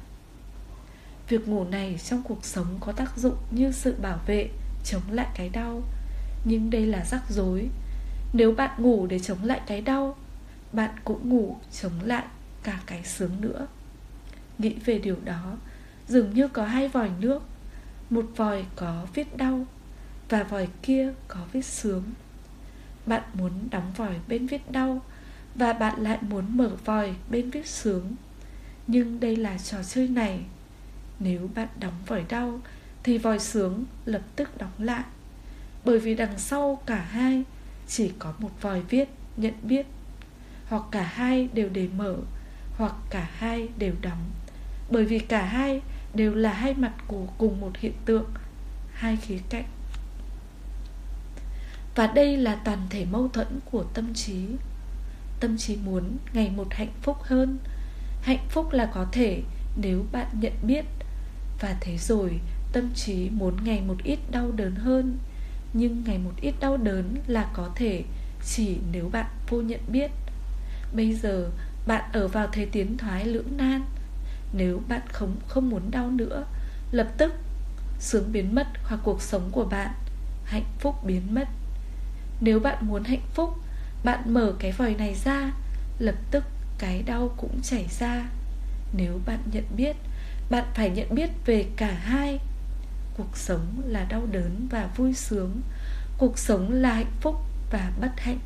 việc 1.31 1.47
ngủ 1.47 1.63
này 1.63 1.99
trong 2.09 2.23
cuộc 2.23 2.45
sống 2.45 2.77
có 2.79 2.91
tác 2.91 3.17
dụng 3.17 3.37
như 3.51 3.71
sự 3.71 3.95
bảo 4.01 4.19
vệ, 4.25 4.49
chống 4.83 5.01
lại 5.11 5.27
cái 5.35 5.49
đau. 5.49 5.81
Nhưng 6.45 6.69
đây 6.69 6.85
là 6.85 7.05
rắc 7.05 7.21
rối. 7.29 7.69
Nếu 8.33 8.51
bạn 8.51 8.83
ngủ 8.83 9.07
để 9.07 9.19
chống 9.19 9.43
lại 9.43 9.61
cái 9.67 9.81
đau, 9.81 10.15
bạn 10.73 10.91
cũng 11.03 11.29
ngủ 11.29 11.55
chống 11.81 11.99
lại 12.03 12.23
cả 12.63 12.79
cái 12.85 13.03
sướng 13.03 13.31
nữa. 13.41 13.67
Nghĩ 14.57 14.75
về 14.85 14.99
điều 14.99 15.15
đó, 15.25 15.57
Dường 16.07 16.33
như 16.33 16.47
có 16.47 16.65
hai 16.65 16.87
vòi 16.87 17.09
nước. 17.19 17.43
Một 18.09 18.25
vòi 18.35 18.65
có 18.75 19.07
vết 19.13 19.37
đau 19.37 19.65
Và 20.29 20.43
vòi 20.43 20.67
kia 20.81 21.13
có 21.27 21.39
vết 21.53 21.65
sướng. 21.65 22.03
Bạn 23.05 23.23
muốn 23.33 23.51
đóng 23.71 23.93
vòi 23.97 24.15
bên 24.27 24.47
vết 24.47 24.71
đau 24.71 25.01
Và 25.55 25.73
bạn 25.73 26.01
lại 26.03 26.17
muốn 26.21 26.57
mở 26.57 26.71
vòi 26.85 27.15
bên 27.29 27.49
vết 27.49 27.67
sướng. 27.67 28.15
Nhưng 28.87 29.19
đây 29.19 29.35
là 29.35 29.57
trò 29.57 29.83
chơi 29.83 30.07
này. 30.07 30.39
Nếu 31.23 31.49
bạn 31.55 31.67
đóng 31.79 31.93
vòi 32.07 32.23
đau, 32.29 32.59
Thì 33.03 33.17
vòi 33.17 33.39
sướng 33.39 33.85
lập 34.05 34.21
tức 34.35 34.57
đóng 34.57 34.71
lại. 34.77 35.03
Bởi 35.85 35.99
vì 35.99 36.15
đằng 36.15 36.39
sau 36.39 36.81
cả 36.85 37.07
hai 37.11 37.43
Chỉ 37.87 38.11
có 38.19 38.33
một 38.39 38.49
vòi 38.61 38.81
viết, 38.81 39.09
nhận 39.37 39.53
biết. 39.63 39.85
Hoặc 40.65 40.83
cả 40.91 41.03
hai 41.03 41.49
đều 41.53 41.69
để 41.69 41.87
mở, 41.97 42.15
Hoặc 42.77 42.93
cả 43.09 43.29
hai 43.33 43.69
đều 43.77 43.93
đóng. 44.01 44.29
Bởi 44.89 45.05
vì 45.05 45.19
cả 45.19 45.45
hai 45.45 45.81
đều 46.13 46.35
là 46.35 46.53
hai 46.53 46.73
mặt 46.73 46.93
của 47.07 47.25
cùng 47.37 47.61
một 47.61 47.71
hiện 47.79 47.93
tượng, 48.05 48.25
hai 48.93 49.17
khía 49.17 49.39
cạnh. 49.49 49.65
Và 51.95 52.07
đây 52.07 52.37
là 52.37 52.55
toàn 52.55 52.79
thể 52.89 53.05
mâu 53.05 53.27
thuẫn 53.27 53.47
của 53.71 53.83
tâm 53.83 54.13
trí. 54.13 54.45
Tâm 55.39 55.57
trí 55.57 55.75
muốn 55.75 56.17
ngày 56.33 56.51
một 56.55 56.67
hạnh 56.71 56.93
phúc 57.01 57.17
hơn. 57.21 57.57
Hạnh 58.21 58.45
phúc 58.49 58.71
là 58.71 58.91
có 58.93 59.05
thể 59.11 59.41
nếu 59.75 60.05
bạn 60.11 60.27
nhận 60.33 60.53
biết 60.61 60.85
và 61.61 61.75
thế 61.81 61.97
rồi, 61.97 62.39
tâm 62.71 62.93
trí 62.95 63.29
muốn 63.29 63.63
ngày 63.63 63.81
một 63.81 63.97
ít 64.03 64.19
đau 64.31 64.51
đớn 64.51 64.75
hơn. 64.75 65.17
Nhưng 65.73 66.03
ngày 66.03 66.17
một 66.17 66.33
ít 66.41 66.55
đau 66.59 66.77
đớn 66.77 67.15
là 67.27 67.49
có 67.53 67.69
thể, 67.75 68.03
chỉ 68.45 68.77
nếu 68.91 69.09
bạn 69.09 69.25
vô 69.49 69.61
nhận 69.61 69.79
biết. 69.87 70.11
Bây 70.93 71.13
giờ, 71.13 71.49
bạn 71.87 72.11
ở 72.13 72.27
vào 72.27 72.47
thế 72.51 72.65
tiến 72.65 72.97
thoái 72.97 73.25
lưỡng 73.25 73.57
nan. 73.57 73.81
Nếu 74.53 74.81
bạn 74.87 75.01
không 75.11 75.35
không 75.47 75.69
muốn 75.69 75.91
đau 75.91 76.11
nữa, 76.11 76.45
lập 76.91 77.07
tức 77.17 77.33
sướng 77.99 78.31
biến 78.31 78.55
mất 78.55 78.67
hoặc 78.83 78.99
cuộc 79.03 79.21
sống 79.21 79.49
của 79.51 79.65
bạn 79.65 79.91
hạnh 80.45 80.65
phúc 80.79 80.95
biến 81.05 81.35
mất. 81.35 81.47
Nếu 82.41 82.59
bạn 82.59 82.87
muốn 82.87 83.03
hạnh 83.03 83.25
phúc, 83.33 83.49
bạn 84.03 84.33
mở 84.33 84.53
cái 84.59 84.71
vòi 84.71 84.95
này 84.95 85.15
ra, 85.25 85.51
lập 85.99 86.15
tức 86.31 86.43
cái 86.77 87.03
đau 87.03 87.29
cũng 87.37 87.61
chảy 87.63 87.87
ra. 87.99 88.29
Nếu 88.93 89.19
bạn 89.25 89.39
nhận 89.51 89.65
biết 89.75 89.95
bạn 90.51 90.65
phải 90.73 90.89
nhận 90.89 91.15
biết 91.15 91.29
về 91.45 91.65
cả 91.75 91.91
hai. 91.91 92.39
Cuộc 93.17 93.37
sống 93.37 93.81
là 93.85 94.03
đau 94.03 94.21
đớn 94.31 94.67
và 94.71 94.89
vui 94.95 95.13
sướng. 95.13 95.61
Cuộc 96.17 96.39
sống 96.39 96.71
là 96.71 96.93
hạnh 96.93 97.11
phúc 97.21 97.35
và 97.71 97.91
bất 98.01 98.19
hạnh. 98.19 98.39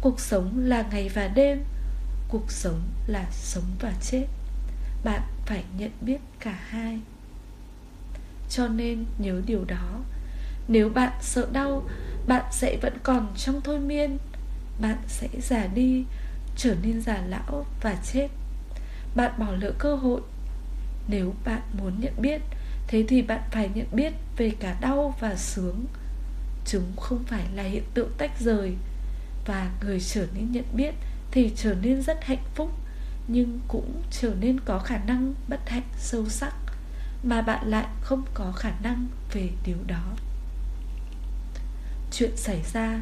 Cuộc 0.00 0.20
sống 0.20 0.58
là 0.64 0.84
ngày 0.90 1.08
và 1.08 1.28
đêm. 1.28 1.64
Cuộc 2.28 2.50
sống 2.50 2.80
là 3.06 3.26
sống 3.32 3.64
và 3.80 3.92
chết. 4.00 4.26
Bạn 5.04 5.22
phải 5.46 5.64
nhận 5.78 5.90
biết 6.00 6.18
cả 6.40 6.58
hai. 6.68 7.00
Cho 8.50 8.68
nên 8.68 9.04
nhớ 9.18 9.40
điều 9.46 9.64
đó. 9.64 10.00
Nếu 10.68 10.88
bạn 10.88 11.12
sợ 11.20 11.48
đau, 11.52 11.82
bạn 12.26 12.44
sẽ 12.52 12.78
vẫn 12.82 12.98
còn 13.02 13.34
trong 13.36 13.60
thôi 13.60 13.78
miên. 13.78 14.18
Bạn 14.80 14.96
sẽ 15.08 15.28
già 15.42 15.66
đi, 15.66 16.04
trở 16.56 16.74
nên 16.82 17.00
già 17.00 17.22
lão 17.28 17.66
và 17.82 17.96
chết. 18.12 18.28
Bạn 19.14 19.32
bỏ 19.38 19.46
lỡ 19.60 19.72
cơ 19.78 19.94
hội 19.94 20.20
nếu 21.08 21.34
bạn 21.44 21.62
muốn 21.78 22.00
nhận 22.00 22.12
biết, 22.18 22.40
thế 22.86 23.04
thì 23.08 23.22
bạn 23.22 23.42
phải 23.50 23.70
nhận 23.74 23.86
biết 23.92 24.12
về 24.36 24.50
cả 24.60 24.76
đau 24.80 25.14
và 25.20 25.34
sướng. 25.34 25.84
Chúng 26.66 26.92
không 26.96 27.24
phải 27.24 27.44
là 27.54 27.62
hiện 27.62 27.84
tượng 27.94 28.10
tách 28.18 28.40
rời, 28.40 28.74
và 29.46 29.70
người 29.80 30.00
trở 30.00 30.26
nên 30.34 30.52
nhận 30.52 30.64
biết 30.74 30.94
thì 31.30 31.52
trở 31.56 31.74
nên 31.82 32.02
rất 32.02 32.24
hạnh 32.24 32.44
phúc, 32.54 32.70
nhưng 33.28 33.60
cũng 33.68 34.02
trở 34.10 34.34
nên 34.40 34.60
có 34.60 34.78
khả 34.78 34.98
năng 34.98 35.34
bất 35.48 35.68
hạnh 35.68 35.88
sâu 35.98 36.28
sắc, 36.28 36.54
mà 37.22 37.42
bạn 37.42 37.66
lại 37.68 37.86
không 38.00 38.22
có 38.34 38.52
khả 38.52 38.72
năng 38.82 39.06
về 39.32 39.48
điều 39.66 39.78
đó. 39.86 40.04
Chuyện 42.12 42.36
xảy 42.36 42.62
ra, 42.72 43.00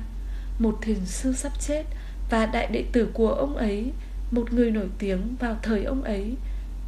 một 0.59 0.79
thiền 0.83 1.07
sư 1.07 1.33
sắp 1.33 1.53
chết 1.61 1.85
và 2.31 2.47
đại 2.47 2.67
đệ 2.67 2.85
tử 2.93 3.11
của 3.13 3.31
ông 3.31 3.57
ấy, 3.57 3.93
một 4.31 4.53
người 4.53 4.71
nổi 4.71 4.89
tiếng 4.99 5.37
vào 5.41 5.57
thời 5.63 5.85
ông 5.85 6.03
ấy 6.03 6.35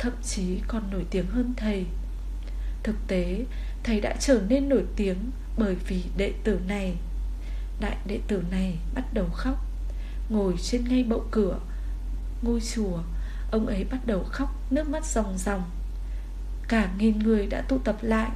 thậm 0.03 0.13
chí 0.23 0.61
còn 0.69 0.91
nổi 0.91 1.07
tiếng 1.11 1.27
hơn 1.27 1.55
thầy. 1.57 1.87
Thực 2.83 2.97
tế, 3.09 3.45
thầy 3.83 4.01
đã 4.01 4.17
trở 4.21 4.41
nên 4.49 4.69
nổi 4.69 4.85
tiếng 4.97 5.17
bởi 5.57 5.75
vì 5.75 6.05
đệ 6.17 6.33
tử 6.45 6.61
này. 6.69 6.97
Đại 7.81 7.97
đệ 8.07 8.19
tử 8.29 8.43
này 8.51 8.79
bắt 8.95 9.15
đầu 9.15 9.27
khóc, 9.33 9.67
ngồi 10.29 10.55
trên 10.63 10.89
ngay 10.89 11.05
bậu 11.05 11.25
cửa, 11.31 11.59
ngôi 12.43 12.61
chùa. 12.75 12.99
Ông 13.51 13.67
ấy 13.67 13.85
bắt 13.91 14.07
đầu 14.07 14.25
khóc 14.25 14.49
nước 14.71 14.89
mắt 14.89 15.05
ròng 15.05 15.39
ròng. 15.39 15.63
Cả 16.69 16.93
nghìn 16.99 17.19
người 17.19 17.47
đã 17.47 17.61
tụ 17.69 17.79
tập 17.79 17.97
lại, 18.03 18.31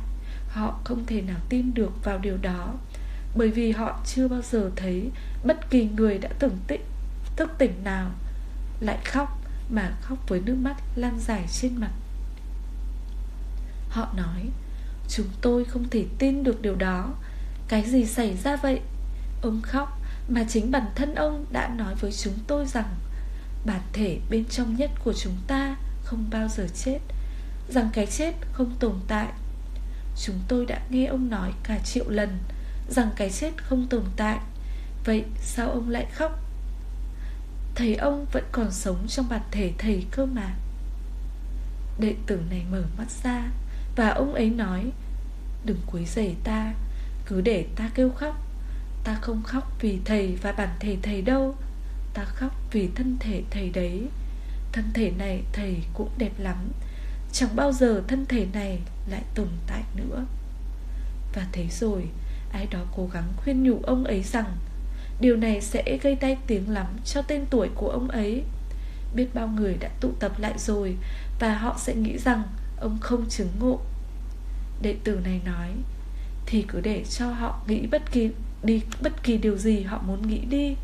họ 0.48 0.80
không 0.84 1.06
thể 1.06 1.20
nào 1.20 1.38
tin 1.48 1.74
được 1.74 2.04
vào 2.04 2.18
điều 2.18 2.36
đó, 2.36 2.74
bởi 3.36 3.50
vì 3.50 3.72
họ 3.72 4.00
chưa 4.06 4.28
bao 4.28 4.42
giờ 4.42 4.70
thấy 4.76 5.10
bất 5.44 5.70
kỳ 5.70 5.84
người 5.84 6.18
đã 6.18 6.28
tưởng 6.38 6.58
tĩnh 6.66 6.84
thức 7.36 7.50
tỉnh 7.58 7.84
nào 7.84 8.10
lại 8.80 8.98
khóc 9.04 9.35
mà 9.70 9.92
khóc 10.02 10.18
với 10.28 10.40
nước 10.40 10.54
mắt 10.54 10.76
lan 10.94 11.18
dài 11.20 11.44
trên 11.60 11.76
mặt. 11.76 11.90
Họ 13.88 14.08
nói, 14.16 14.48
chúng 15.08 15.26
tôi 15.40 15.64
không 15.64 15.88
thể 15.90 16.04
tin 16.18 16.44
được 16.44 16.62
điều 16.62 16.74
đó. 16.74 17.14
Cái 17.68 17.82
gì 17.82 18.04
xảy 18.06 18.36
ra 18.36 18.56
vậy? 18.56 18.80
Ông 19.42 19.62
khóc 19.62 20.00
mà 20.28 20.44
chính 20.48 20.70
bản 20.70 20.86
thân 20.94 21.14
ông 21.14 21.46
đã 21.52 21.68
nói 21.68 21.94
với 21.94 22.12
chúng 22.12 22.34
tôi 22.46 22.66
rằng 22.66 22.94
bản 23.66 23.80
thể 23.92 24.18
bên 24.30 24.44
trong 24.44 24.76
nhất 24.76 24.90
của 25.04 25.12
chúng 25.12 25.36
ta 25.46 25.76
không 26.04 26.24
bao 26.30 26.48
giờ 26.48 26.66
chết, 26.74 26.98
rằng 27.68 27.90
cái 27.92 28.06
chết 28.06 28.34
không 28.52 28.76
tồn 28.80 28.94
tại. 29.08 29.28
Chúng 30.24 30.36
tôi 30.48 30.66
đã 30.66 30.80
nghe 30.90 31.06
ông 31.06 31.30
nói 31.30 31.52
cả 31.62 31.78
triệu 31.78 32.08
lần 32.08 32.38
rằng 32.88 33.10
cái 33.16 33.30
chết 33.30 33.52
không 33.56 33.86
tồn 33.88 34.04
tại. 34.16 34.38
Vậy 35.04 35.24
sao 35.40 35.70
ông 35.70 35.88
lại 35.88 36.06
khóc 36.12 36.45
thầy 37.76 37.94
ông 37.94 38.26
vẫn 38.32 38.44
còn 38.52 38.72
sống 38.72 39.06
trong 39.08 39.28
bản 39.28 39.42
thể 39.50 39.72
thầy 39.78 40.06
cơ 40.10 40.26
mà. 40.26 40.54
Đệ 41.98 42.14
tử 42.26 42.40
này 42.50 42.64
mở 42.70 42.82
mắt 42.98 43.10
ra 43.24 43.50
và 43.96 44.08
ông 44.08 44.34
ấy 44.34 44.50
nói, 44.50 44.90
đừng 45.64 45.80
quấy 45.86 46.04
rầy 46.04 46.34
ta, 46.44 46.74
cứ 47.26 47.40
để 47.40 47.66
ta 47.76 47.90
kêu 47.94 48.10
khóc. 48.10 48.46
Ta 49.04 49.18
không 49.20 49.42
khóc 49.42 49.76
vì 49.80 49.98
thầy 50.04 50.36
và 50.42 50.52
bản 50.52 50.68
thể 50.80 50.96
thầy 51.02 51.22
đâu. 51.22 51.54
Ta 52.14 52.24
khóc 52.24 52.52
vì 52.72 52.90
thân 52.94 53.16
thể 53.20 53.42
thầy 53.50 53.70
đấy. 53.70 54.02
Thân 54.72 54.84
thể 54.94 55.10
này 55.18 55.42
thầy 55.52 55.76
cũng 55.94 56.10
đẹp 56.18 56.32
lắm. 56.38 56.56
Chẳng 57.32 57.56
bao 57.56 57.72
giờ 57.72 58.02
thân 58.08 58.26
thể 58.26 58.46
này 58.52 58.80
lại 59.08 59.22
tồn 59.34 59.48
tại 59.66 59.82
nữa. 59.94 60.24
Và 61.34 61.46
thế 61.52 61.66
rồi, 61.70 62.08
ai 62.52 62.66
đó 62.70 62.80
cố 62.96 63.08
gắng 63.12 63.32
khuyên 63.36 63.62
nhủ 63.62 63.80
ông 63.82 64.04
ấy 64.04 64.22
rằng 64.22 64.56
điều 65.20 65.36
này 65.36 65.60
sẽ 65.60 65.98
gây 66.02 66.16
tai 66.16 66.36
tiếng 66.46 66.70
lắm 66.70 66.86
cho 67.04 67.22
tên 67.22 67.44
tuổi 67.50 67.68
của 67.74 67.88
ông 67.88 68.08
ấy. 68.08 68.42
Biết 69.14 69.34
bao 69.34 69.48
người 69.48 69.76
đã 69.80 69.88
tụ 70.00 70.10
tập 70.20 70.32
lại 70.38 70.54
rồi, 70.58 70.96
và 71.40 71.54
họ 71.54 71.76
sẽ 71.78 71.94
nghĩ 71.94 72.18
rằng 72.18 72.42
ông 72.80 72.98
không 73.00 73.28
chứng 73.28 73.50
ngộ. 73.60 73.80
Đệ 74.82 74.94
tử 75.04 75.20
này 75.24 75.40
nói, 75.44 75.68
thì 76.46 76.64
cứ 76.68 76.80
để 76.80 77.04
cho 77.10 77.30
họ 77.30 77.60
nghĩ 77.66 77.86
bất 77.86 78.12
kỳ, 78.12 78.30
đi 78.62 78.82
bất 79.02 79.22
kỳ 79.22 79.38
điều 79.38 79.56
gì 79.56 79.82
họ 79.82 80.02
muốn 80.06 80.28
nghĩ 80.28 80.40
đi. 80.50 80.76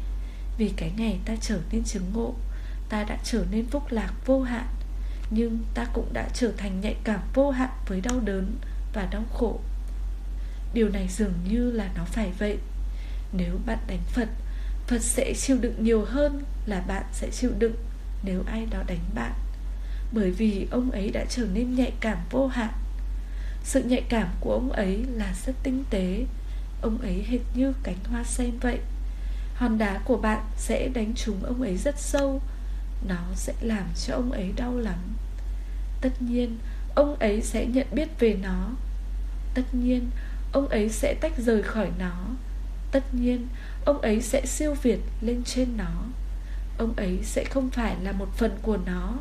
Vì 0.59 0.73
cái 0.77 0.93
ngày 0.97 1.19
ta 1.25 1.35
trở 1.41 1.59
nên 1.73 1.85
chứng 1.85 2.13
ngộ, 2.13 2.35
ta 2.89 3.05
đã 3.05 3.19
trở 3.25 3.45
nên 3.51 3.67
phúc 3.67 3.83
lạc 3.91 4.13
vô 4.27 4.43
hạn, 4.43 4.67
nhưng 5.31 5.59
ta 5.75 5.85
cũng 5.93 6.13
đã 6.13 6.29
trở 6.35 6.53
thành 6.57 6.81
nhạy 6.81 6.97
cảm 7.05 7.21
vô 7.35 7.51
hạn 7.51 7.71
với 7.87 8.01
đau 8.01 8.21
đớn 8.21 8.57
và 8.95 9.09
đau 9.11 9.25
khổ. 9.33 9.61
Điều 10.75 10.89
này 10.89 11.09
dường 11.09 11.33
như 11.49 11.71
là 11.71 11.91
nó 11.97 12.05
phải 12.05 12.33
vậy 12.39 12.59
nếu 13.33 13.59
bạn 13.67 13.79
đánh 13.87 14.03
phật 14.13 14.29
phật 14.87 15.03
sẽ 15.03 15.35
chịu 15.35 15.59
đựng 15.61 15.85
nhiều 15.85 16.05
hơn 16.05 16.45
là 16.67 16.81
bạn 16.81 17.05
sẽ 17.13 17.31
chịu 17.31 17.51
đựng 17.59 17.75
nếu 18.23 18.43
ai 18.47 18.67
đó 18.67 18.79
đánh 18.87 19.05
bạn. 19.15 19.33
Bởi 20.13 20.31
vì 20.31 20.67
ông 20.71 20.91
ấy 20.91 21.11
đã 21.11 21.25
trở 21.29 21.47
nên 21.53 21.75
nhạy 21.75 21.93
cảm 22.01 22.19
vô 22.31 22.47
hạn. 22.47 22.73
Sự 23.65 23.83
nhạy 23.83 24.03
cảm 24.09 24.29
của 24.41 24.53
ông 24.53 24.73
ấy 24.73 25.05
là 25.13 25.35
rất 25.47 25.53
tinh 25.63 25.85
tế. 25.91 26.25
Ông 26.83 26.99
ấy 26.99 27.25
hệt 27.29 27.41
như 27.55 27.73
cánh 27.83 27.97
hoa 28.05 28.25
sen 28.25 28.59
vậy. 28.61 28.79
Hòn 29.55 29.79
đá 29.79 30.01
của 30.05 30.17
bạn 30.17 30.45
sẽ 30.57 30.89
đánh 30.89 31.13
trúng 31.15 31.45
ông 31.45 31.63
ấy 31.63 31.77
rất 31.77 31.99
sâu. 31.99 32.41
Nó 33.09 33.25
sẽ 33.35 33.53
làm 33.61 33.87
cho 34.07 34.15
ông 34.15 34.33
ấy 34.33 34.53
đau 34.57 34.77
lắm. 34.77 34.99
Tất 36.01 36.23
nhiên, 36.23 36.59
ông 36.95 37.17
ấy 37.17 37.41
sẽ 37.41 37.67
nhận 37.67 37.87
biết 37.93 38.09
về 38.19 38.37
nó. 38.43 38.71
Tất 39.55 39.75
nhiên, 39.75 40.11
ông 40.53 40.69
ấy 40.69 40.89
sẽ 40.89 41.15
tách 41.21 41.33
rời 41.39 41.63
khỏi 41.63 41.89
nó 41.99 42.27
tất 42.93 43.15
nhiên, 43.15 43.49
ông 43.85 44.01
ấy 44.01 44.21
sẽ 44.21 44.47
siêu 44.47 44.75
việt 44.83 44.99
lên 45.21 45.43
trên 45.45 45.77
nó. 45.77 46.05
Ông 46.79 46.93
ấy 46.97 47.19
sẽ 47.23 47.45
không 47.45 47.71
phải 47.71 47.97
là 48.03 48.13
một 48.13 48.29
phần 48.37 48.59
của 48.63 48.79
nó. 48.87 49.15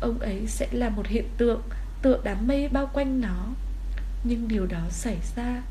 Ông 0.00 0.18
ấy 0.18 0.46
sẽ 0.46 0.68
là 0.72 0.88
một 0.88 1.06
hiện 1.06 1.28
tượng 1.38 1.62
tựa 2.02 2.20
đám 2.24 2.46
mây 2.46 2.68
bao 2.68 2.90
quanh 2.92 3.20
nó. 3.20 3.46
Nhưng 4.24 4.48
điều 4.48 4.66
đó 4.66 4.80
xảy 4.90 5.16
ra. 5.36 5.62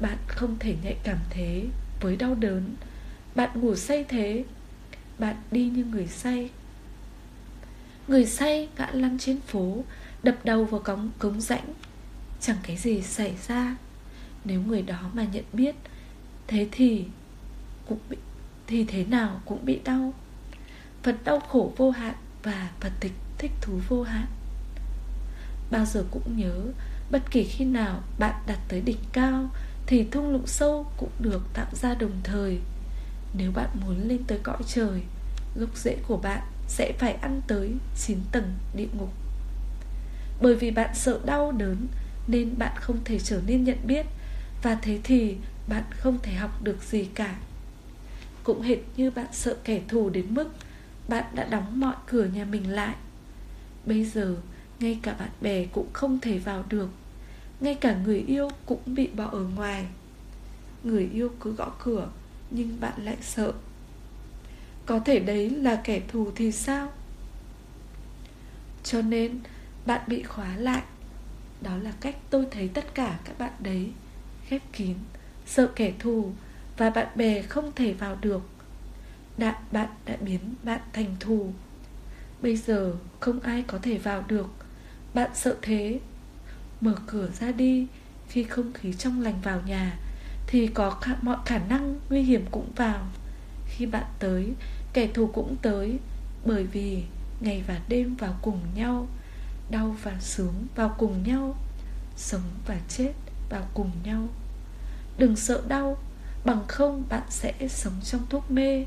Bạn 0.00 0.18
không 0.26 0.56
thể 0.58 0.76
nhạy 0.82 0.96
cảm 1.02 1.18
thế 1.30 1.66
với 2.00 2.16
đau 2.16 2.34
đớn. 2.34 2.74
Bạn 3.34 3.60
ngủ 3.60 3.76
say 3.76 4.04
thế. 4.08 4.44
Bạn 5.18 5.36
đi 5.50 5.68
như 5.68 5.84
người 5.84 6.06
say. 6.06 6.50
Người 8.08 8.26
say 8.26 8.68
ngã 8.78 8.90
lăn 8.92 9.18
trên 9.18 9.40
phố, 9.40 9.84
đập 10.22 10.36
đầu 10.44 10.64
vào 10.64 10.80
cống 10.80 11.10
cống 11.18 11.40
rãnh. 11.40 11.72
Chẳng 12.40 12.56
cái 12.62 12.76
gì 12.76 13.02
xảy 13.02 13.34
ra. 13.48 13.76
Nếu 14.44 14.62
người 14.62 14.82
đó 14.82 15.10
mà 15.14 15.24
nhận 15.24 15.44
biết 15.52 15.74
thế 16.46 16.68
thì 16.72 17.04
cũng 17.88 17.98
bị, 18.10 18.16
thì 18.66 18.84
thế 18.84 19.04
nào 19.04 19.40
cũng 19.44 19.64
bị 19.64 19.80
đau. 19.84 20.14
Phật 21.02 21.16
đau 21.24 21.40
khổ 21.40 21.72
vô 21.76 21.90
hạn 21.90 22.14
và 22.42 22.70
phật 22.80 22.92
tịch, 23.00 23.12
thích 23.38 23.52
thú 23.60 23.80
vô 23.88 24.02
hạn. 24.02 24.26
Bao 25.70 25.84
giờ 25.84 26.04
cũng 26.10 26.36
nhớ, 26.36 26.62
bất 27.10 27.30
kỳ 27.30 27.44
khi 27.44 27.64
nào 27.64 28.02
bạn 28.18 28.34
đặt 28.46 28.58
tới 28.68 28.80
đỉnh 28.80 29.00
cao 29.12 29.50
thì 29.86 30.04
thung 30.10 30.32
lũng 30.32 30.46
sâu 30.46 30.86
cũng 30.96 31.10
được 31.18 31.42
tạo 31.54 31.68
ra 31.72 31.94
đồng 31.94 32.20
thời. 32.24 32.58
Nếu 33.34 33.52
bạn 33.52 33.68
muốn 33.80 34.08
lên 34.08 34.24
tới 34.26 34.38
cõi 34.42 34.62
trời, 34.66 35.02
gốc 35.56 35.76
rễ 35.76 35.96
của 36.08 36.16
bạn 36.16 36.42
sẽ 36.68 36.92
phải 36.98 37.12
ăn 37.12 37.40
tới 37.46 37.72
9 37.96 38.18
tầng 38.32 38.54
địa 38.74 38.88
ngục. 38.98 39.12
Bởi 40.40 40.54
vì 40.54 40.70
bạn 40.70 40.90
sợ 40.94 41.20
đau 41.24 41.52
đớn 41.52 41.86
Nên 42.26 42.58
bạn 42.58 42.72
không 42.76 42.98
thể 43.04 43.18
trở 43.18 43.40
nên 43.46 43.64
nhận 43.64 43.78
biết 43.86 44.06
Và 44.62 44.78
thế 44.82 44.98
thì 45.04 45.36
bạn 45.68 45.84
không 45.90 46.18
thể 46.22 46.34
học 46.34 46.62
được 46.62 46.82
gì 46.82 47.04
cả. 47.14 47.36
Cũng 48.42 48.62
hệt 48.62 48.78
như 48.96 49.10
bạn 49.10 49.26
sợ 49.32 49.56
kẻ 49.64 49.80
thù 49.88 50.08
đến 50.08 50.26
mức 50.34 50.48
Bạn 51.08 51.24
đã 51.34 51.44
đóng 51.44 51.80
mọi 51.80 51.94
cửa 52.06 52.24
nhà 52.24 52.44
mình 52.44 52.70
lại. 52.70 52.94
Bây 53.84 54.04
giờ, 54.04 54.36
ngay 54.80 54.98
cả 55.02 55.12
bạn 55.12 55.30
bè 55.40 55.64
cũng 55.66 55.92
không 55.92 56.18
thể 56.20 56.38
vào 56.38 56.64
được. 56.68 56.88
Ngay 57.60 57.74
cả 57.74 57.96
người 58.04 58.18
yêu 58.18 58.50
cũng 58.66 58.80
bị 58.86 59.06
bỏ 59.06 59.24
ở 59.24 59.42
ngoài. 59.56 59.86
Người 60.84 61.10
yêu 61.12 61.32
cứ 61.40 61.52
gõ 61.52 61.72
cửa, 61.84 62.10
Nhưng 62.50 62.80
bạn 62.80 63.04
lại 63.04 63.16
sợ. 63.20 63.52
Có 64.86 64.98
thể 64.98 65.18
đấy 65.18 65.50
là 65.50 65.80
kẻ 65.84 66.00
thù 66.08 66.30
thì 66.36 66.52
sao? 66.52 66.92
Cho 68.84 69.02
nên, 69.02 69.40
bạn 69.86 70.00
bị 70.06 70.22
khóa 70.22 70.56
lại. 70.56 70.82
Đó 71.60 71.76
là 71.76 71.92
cách 72.00 72.16
tôi 72.30 72.46
thấy 72.50 72.68
tất 72.68 72.94
cả 72.94 73.18
các 73.24 73.38
bạn 73.38 73.52
đấy 73.58 73.90
Khép 74.48 74.62
kín. 74.72 74.94
Sợ 75.46 75.66
kẻ 75.76 75.92
thù 75.98 76.32
Và 76.76 76.90
bạn 76.90 77.06
bè 77.14 77.42
không 77.42 77.72
thể 77.74 77.92
vào 77.92 78.16
được. 78.20 78.42
Đã 79.38 79.58
bạn 79.72 79.88
đã 80.06 80.16
biến 80.20 80.54
bạn 80.62 80.80
thành 80.92 81.16
thù. 81.20 81.52
Bây 82.42 82.56
giờ 82.56 82.94
không 83.20 83.40
ai 83.40 83.64
có 83.66 83.78
thể 83.82 83.98
vào 83.98 84.24
được. 84.28 84.46
Bạn 85.14 85.30
sợ 85.34 85.56
thế. 85.62 86.00
Mở 86.80 86.94
cửa 87.06 87.28
ra 87.40 87.52
đi. 87.52 87.86
Khi 88.28 88.44
không 88.44 88.72
khí 88.72 88.92
trong 88.92 89.20
lành 89.20 89.40
vào 89.42 89.60
nhà 89.66 89.98
Thì 90.46 90.66
có 90.66 90.90
khả, 90.90 91.12
mọi 91.22 91.36
khả 91.44 91.58
năng 91.58 92.00
nguy 92.10 92.22
hiểm 92.22 92.44
cũng 92.50 92.70
vào. 92.76 93.06
Khi 93.66 93.86
bạn 93.86 94.04
tới 94.18 94.52
Kẻ 94.92 95.08
thù 95.14 95.26
cũng 95.26 95.56
tới 95.62 95.98
Bởi 96.44 96.64
vì 96.64 97.02
ngày 97.40 97.64
và 97.66 97.80
đêm 97.88 98.14
vào 98.14 98.38
cùng 98.42 98.60
nhau 98.74 99.08
Đau 99.70 99.96
và 100.02 100.20
sướng 100.20 100.66
vào 100.74 100.94
cùng 100.98 101.22
nhau 101.22 101.56
Sống 102.16 102.42
và 102.66 102.76
chết 102.88 103.12
vào 103.50 103.66
cùng 103.74 103.90
nhau. 104.04 104.28
Đừng 105.18 105.36
sợ 105.36 105.62
đau, 105.68 105.96
Bằng 106.46 106.64
không 106.68 107.04
bạn 107.08 107.22
sẽ 107.28 107.52
sống 107.68 108.00
trong 108.04 108.26
thuốc 108.30 108.50
mê. 108.50 108.84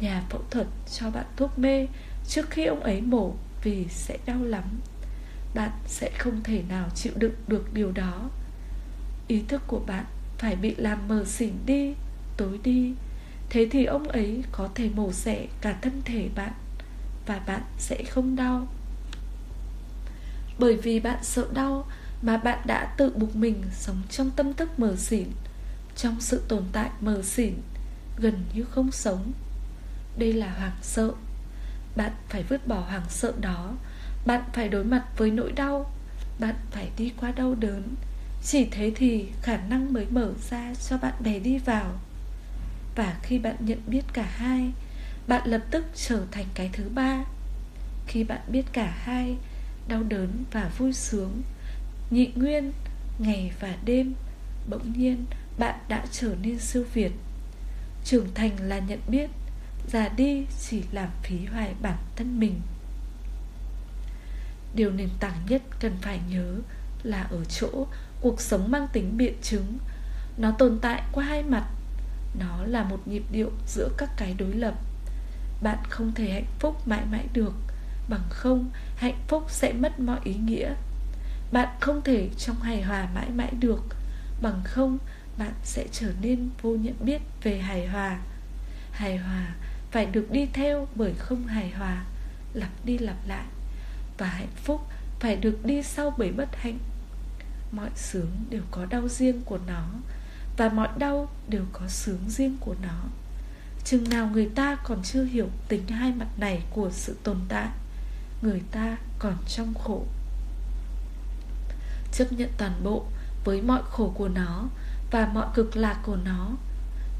Nhà 0.00 0.24
phẫu 0.30 0.40
thuật 0.50 0.66
cho 0.98 1.10
bạn 1.10 1.26
thuốc 1.36 1.58
mê 1.58 1.86
Trước 2.28 2.50
khi 2.50 2.64
ông 2.64 2.80
ấy 2.80 3.00
mổ 3.00 3.34
Vì 3.62 3.86
sẽ 3.90 4.18
đau 4.26 4.44
lắm. 4.44 4.64
Bạn 5.54 5.70
sẽ 5.86 6.10
không 6.18 6.42
thể 6.44 6.62
nào 6.68 6.88
chịu 6.94 7.12
đựng 7.16 7.34
được 7.46 7.74
điều 7.74 7.92
đó. 7.92 8.30
Ý 9.28 9.42
thức 9.48 9.62
của 9.66 9.80
bạn 9.86 10.04
Phải 10.38 10.56
bị 10.56 10.74
làm 10.74 11.08
mờ 11.08 11.24
xỉn 11.24 11.52
đi, 11.66 11.94
Tối 12.36 12.58
đi. 12.62 12.92
Thế 13.50 13.68
thì 13.70 13.84
ông 13.84 14.08
ấy 14.08 14.42
có 14.52 14.68
thể 14.74 14.90
mổ 14.94 15.12
xẻ 15.12 15.46
cả 15.60 15.78
thân 15.82 16.02
thể 16.04 16.28
bạn 16.34 16.52
Và 17.26 17.38
bạn 17.46 17.62
sẽ 17.78 18.02
không 18.04 18.36
đau. 18.36 18.68
Bởi 20.58 20.76
vì 20.76 21.00
bạn 21.00 21.18
sợ 21.22 21.46
đau 21.52 21.86
Mà 22.22 22.36
bạn 22.36 22.58
đã 22.66 22.94
tự 22.96 23.12
buộc 23.16 23.36
mình 23.36 23.62
sống 23.72 24.02
trong 24.10 24.30
tâm 24.30 24.54
thức 24.54 24.78
mờ 24.78 24.96
xỉn 24.96 25.28
trong 25.98 26.20
sự 26.20 26.42
tồn 26.48 26.62
tại 26.72 26.90
mờ 27.00 27.22
xỉn, 27.22 27.54
Gần 28.16 28.44
như 28.54 28.64
không 28.64 28.92
sống. 28.92 29.32
Đây 30.16 30.32
là 30.32 30.54
hoảng 30.54 30.76
sợ. 30.82 31.12
Bạn 31.96 32.12
phải 32.28 32.42
vứt 32.42 32.66
bỏ 32.66 32.80
hoảng 32.80 33.06
sợ 33.08 33.32
đó. 33.40 33.76
Bạn 34.26 34.44
phải 34.52 34.68
đối 34.68 34.84
mặt 34.84 35.04
với 35.16 35.30
nỗi 35.30 35.52
đau. 35.52 35.90
Bạn 36.38 36.54
phải 36.70 36.90
đi 36.96 37.12
qua 37.20 37.30
đau 37.30 37.54
đớn. 37.54 37.82
Chỉ 38.44 38.64
thế 38.70 38.92
thì 38.96 39.28
khả 39.42 39.56
năng 39.56 39.92
mới 39.92 40.06
mở 40.10 40.32
ra 40.50 40.74
cho 40.88 40.98
bạn 40.98 41.14
bè 41.20 41.38
đi 41.38 41.58
vào. 41.58 42.00
Và 42.96 43.16
khi 43.22 43.38
bạn 43.38 43.56
nhận 43.60 43.78
biết 43.86 44.02
cả 44.12 44.26
hai, 44.30 44.72
Bạn 45.28 45.48
lập 45.48 45.62
tức 45.70 45.84
trở 45.94 46.22
thành 46.30 46.46
cái 46.54 46.70
thứ 46.72 46.88
ba. 46.94 47.24
Khi 48.06 48.24
bạn 48.24 48.40
biết 48.48 48.64
cả 48.72 48.94
hai, 48.98 49.36
Đau 49.88 50.02
đớn 50.02 50.44
và 50.52 50.70
vui 50.78 50.92
sướng, 50.92 51.42
Nhị 52.10 52.32
nguyên, 52.34 52.72
Ngày 53.18 53.52
và 53.60 53.76
đêm, 53.84 54.14
Bỗng 54.70 54.92
nhiên 54.92 55.24
bạn 55.58 55.78
đã 55.88 56.04
trở 56.12 56.34
nên 56.42 56.58
siêu 56.58 56.84
việt. 56.94 57.12
Trưởng 58.04 58.34
thành 58.34 58.56
là 58.60 58.78
nhận 58.78 59.00
biết, 59.08 59.30
Già 59.92 60.08
đi 60.08 60.46
chỉ 60.68 60.82
làm 60.92 61.08
phí 61.22 61.44
hoài 61.44 61.74
bản 61.82 61.98
thân 62.16 62.40
mình. 62.40 62.60
Điều 64.74 64.90
nền 64.90 65.08
tảng 65.20 65.46
nhất 65.48 65.62
cần 65.80 65.96
phải 66.02 66.20
nhớ 66.30 66.56
là 67.02 67.22
ở 67.22 67.44
chỗ 67.44 67.86
cuộc 68.20 68.40
sống 68.40 68.70
mang 68.70 68.88
tính 68.92 69.16
biện 69.16 69.34
chứng. 69.42 69.78
Nó 70.36 70.50
tồn 70.50 70.78
tại 70.82 71.02
qua 71.12 71.24
hai 71.24 71.42
mặt. 71.42 71.64
Nó 72.38 72.64
là 72.66 72.82
một 72.82 73.08
nhịp 73.08 73.22
điệu 73.32 73.50
giữa 73.66 73.88
các 73.98 74.10
cái 74.16 74.34
đối 74.38 74.52
lập. 74.52 74.74
Bạn 75.62 75.78
không 75.88 76.12
thể 76.14 76.30
hạnh 76.30 76.46
phúc 76.58 76.88
mãi 76.88 77.04
mãi 77.10 77.26
được, 77.32 77.52
Bằng 78.08 78.28
không, 78.30 78.70
hạnh 78.96 79.18
phúc 79.28 79.44
sẽ 79.48 79.72
mất 79.72 80.00
mọi 80.00 80.20
ý 80.24 80.34
nghĩa. 80.34 80.74
Bạn 81.52 81.68
không 81.80 82.02
thể 82.02 82.28
trong 82.38 82.56
hài 82.60 82.82
hòa 82.82 83.08
mãi 83.14 83.30
mãi 83.30 83.52
được, 83.60 83.84
Bằng 84.42 84.60
không 84.64 84.98
bạn 85.38 85.52
sẽ 85.64 85.86
trở 85.92 86.12
nên 86.20 86.48
vô 86.62 86.70
nhận 86.70 86.94
biết 87.00 87.22
về 87.42 87.58
hài 87.58 87.86
hòa. 87.86 88.18
Hài 88.92 89.16
hòa 89.16 89.54
phải 89.90 90.06
được 90.06 90.30
đi 90.30 90.46
theo 90.52 90.88
bởi 90.94 91.14
không 91.18 91.46
hài 91.46 91.70
hòa, 91.70 92.04
lặp 92.52 92.70
đi 92.84 92.98
lặp 92.98 93.16
lại. 93.26 93.44
Và 94.18 94.26
hạnh 94.26 94.54
phúc 94.64 94.80
phải 95.20 95.36
được 95.36 95.64
đi 95.64 95.82
sau 95.82 96.14
bởi 96.18 96.32
bất 96.32 96.56
hạnh. 96.56 96.78
Mọi 97.72 97.90
sướng 97.96 98.30
đều 98.50 98.62
có 98.70 98.86
đau 98.86 99.08
riêng 99.08 99.40
của 99.44 99.58
nó, 99.66 99.84
và 100.56 100.68
mọi 100.68 100.88
đau 100.98 101.28
đều 101.48 101.64
có 101.72 101.88
sướng 101.88 102.20
riêng 102.28 102.56
của 102.60 102.74
nó. 102.82 103.04
Chừng 103.84 104.10
nào 104.10 104.26
người 104.26 104.48
ta 104.54 104.76
còn 104.84 105.02
chưa 105.02 105.24
hiểu 105.24 105.48
tính 105.68 105.86
hai 105.88 106.12
mặt 106.12 106.28
này 106.38 106.62
của 106.70 106.90
sự 106.92 107.16
tồn 107.22 107.36
tại, 107.48 107.68
người 108.42 108.62
ta 108.70 108.96
còn 109.18 109.36
trong 109.48 109.74
khổ. 109.74 110.04
Chấp 112.12 112.32
nhận 112.32 112.50
toàn 112.58 112.80
bộ 112.84 113.06
với 113.44 113.62
mọi 113.62 113.82
khổ 113.90 114.12
của 114.16 114.28
nó 114.28 114.68
và 115.10 115.30
mọi 115.34 115.46
cực 115.54 115.76
lạc 115.76 116.00
của 116.02 116.16
nó. 116.16 116.50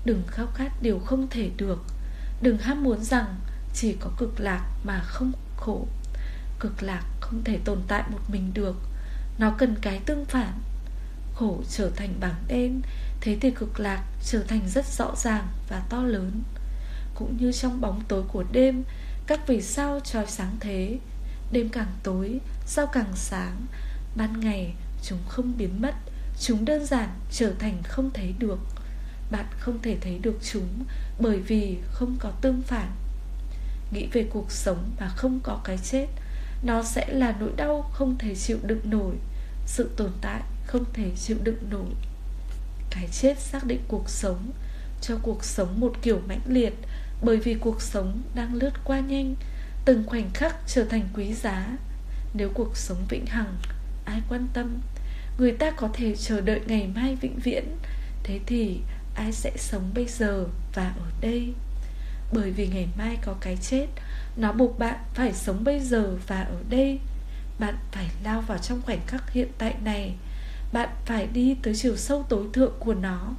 Đừng 0.05 0.23
khao 0.27 0.47
khát 0.55 0.83
điều 0.83 0.99
không 0.99 1.29
thể 1.31 1.51
được. 1.57 1.85
Đừng 2.43 2.59
ham 2.59 2.85
muốn 2.85 3.05
rằng 3.05 3.37
chỉ 3.75 3.97
có 4.01 4.11
cực 4.19 4.41
lạc 4.41 4.65
mà 4.85 5.01
không 5.01 5.33
khổ. 5.57 5.87
Cực 6.61 6.83
lạc 6.83 7.05
không 7.21 7.45
thể 7.45 7.59
tồn 7.65 7.79
tại 7.89 8.03
một 8.11 8.21
mình 8.29 8.51
được. 8.55 8.77
Nó 9.39 9.55
cần 9.59 9.77
cái 9.81 10.01
tương 10.07 10.25
phản. 10.25 10.53
Khổ 11.35 11.63
trở 11.71 11.91
thành 11.97 12.15
bảng 12.21 12.45
đen 12.49 12.81
Thế 13.21 13.37
thì 13.41 13.51
cực 13.51 13.81
lạc 13.81 14.05
trở 14.25 14.43
thành 14.43 14.69
rất 14.69 14.87
rõ 14.87 15.15
ràng 15.17 15.49
và 15.69 15.83
to 15.91 16.03
lớn. 16.03 16.43
Cũng 17.15 17.37
như 17.37 17.53
trong 17.53 17.81
bóng 17.81 18.03
tối 18.09 18.23
của 18.33 18.45
đêm 18.53 18.85
Các 19.27 19.47
vì 19.47 19.63
sao 19.63 20.01
trói 20.01 20.27
sáng 20.27 20.57
thế. 20.61 20.99
Đêm 21.53 21.69
càng 21.69 21.93
tối, 22.03 22.41
sao 22.67 22.87
càng 22.87 23.13
sáng 23.15 23.67
Ban 24.17 24.41
ngày 24.41 24.75
chúng 25.03 25.19
không 25.29 25.53
biến 25.59 25.83
mất. 25.83 25.95
Chúng 26.41 26.65
đơn 26.65 26.87
giản 26.87 27.09
trở 27.31 27.53
thành 27.59 27.83
không 27.83 28.11
thấy 28.15 28.35
được. 28.39 28.59
Bạn 29.31 29.47
không 29.59 29.83
thể 29.83 29.97
thấy 30.01 30.19
được 30.19 30.39
chúng 30.53 30.85
bởi 31.21 31.41
vì 31.41 31.79
không 31.93 32.17
có 32.21 32.31
tương 32.31 32.63
phản. 32.63 32.91
Nghĩ 33.93 34.09
về 34.13 34.27
cuộc 34.31 34.53
sống 34.53 34.91
mà 35.01 35.09
không 35.09 35.41
có 35.43 35.61
cái 35.65 35.79
chết, 35.79 36.07
nó 36.63 36.83
sẽ 36.83 37.07
là 37.09 37.35
nỗi 37.41 37.53
đau 37.57 37.91
không 37.93 38.19
thể 38.19 38.35
chịu 38.35 38.59
đựng 38.63 38.91
nổi. 38.91 39.15
Sự 39.67 39.91
tồn 39.97 40.11
tại 40.21 40.43
không 40.67 40.85
thể 40.93 41.11
chịu 41.17 41.37
đựng 41.43 41.71
nổi. 41.71 41.95
Cái 42.91 43.09
chết 43.13 43.39
xác 43.39 43.65
định 43.65 43.81
cuộc 43.89 44.09
sống, 44.11 44.51
cho 45.01 45.17
cuộc 45.23 45.45
sống 45.45 45.81
một 45.81 45.93
kiểu 46.03 46.21
mãnh 46.29 46.41
liệt, 46.47 46.75
bởi 47.23 47.37
vì 47.37 47.55
cuộc 47.55 47.83
sống 47.83 48.23
đang 48.35 48.55
lướt 48.55 48.73
qua 48.85 49.01
nhanh, 49.01 49.35
từng 49.85 50.05
khoảnh 50.07 50.31
khắc 50.35 50.57
trở 50.67 50.85
thành 50.85 51.09
quý 51.15 51.35
giá. 51.35 51.77
Nếu 52.35 52.51
cuộc 52.55 52.77
sống 52.77 53.05
vĩnh 53.09 53.27
hằng, 53.27 53.57
ai 54.05 54.23
quan 54.29 54.47
tâm? 54.53 54.81
Người 55.39 55.53
ta 55.53 55.71
có 55.71 55.89
thể 55.93 56.17
chờ 56.17 56.41
đợi 56.41 56.61
ngày 56.67 56.89
mai 56.95 57.17
vĩnh 57.17 57.39
viễn. 57.39 57.65
Thế 58.23 58.41
thì 58.47 58.81
ai 59.15 59.33
sẽ 59.33 59.53
sống 59.57 59.91
bây 59.95 60.07
giờ 60.07 60.47
và 60.75 60.83
ở 60.83 61.07
đây? 61.21 61.53
Bởi 62.33 62.51
vì 62.51 62.67
ngày 62.67 62.89
mai 62.99 63.19
có 63.23 63.35
cái 63.41 63.57
chết, 63.57 63.87
nó 64.37 64.53
buộc 64.53 64.79
bạn 64.79 64.99
phải 65.15 65.33
sống 65.33 65.65
bây 65.65 65.81
giờ 65.81 66.17
và 66.27 66.43
ở 66.43 66.63
đây. 66.71 66.99
Bạn 67.59 67.75
phải 67.93 68.07
lao 68.25 68.41
vào 68.41 68.59
trong 68.59 68.83
khoảnh 68.83 69.01
khắc 69.07 69.33
hiện 69.33 69.49
tại 69.59 69.75
này. 69.85 70.15
Bạn 70.73 70.89
phải 71.07 71.27
đi 71.27 71.57
tới 71.63 71.75
chiều 71.77 71.97
sâu 71.97 72.27
tối 72.29 72.47
thượng 72.53 72.75
của 72.81 72.95
nó. 72.95 73.35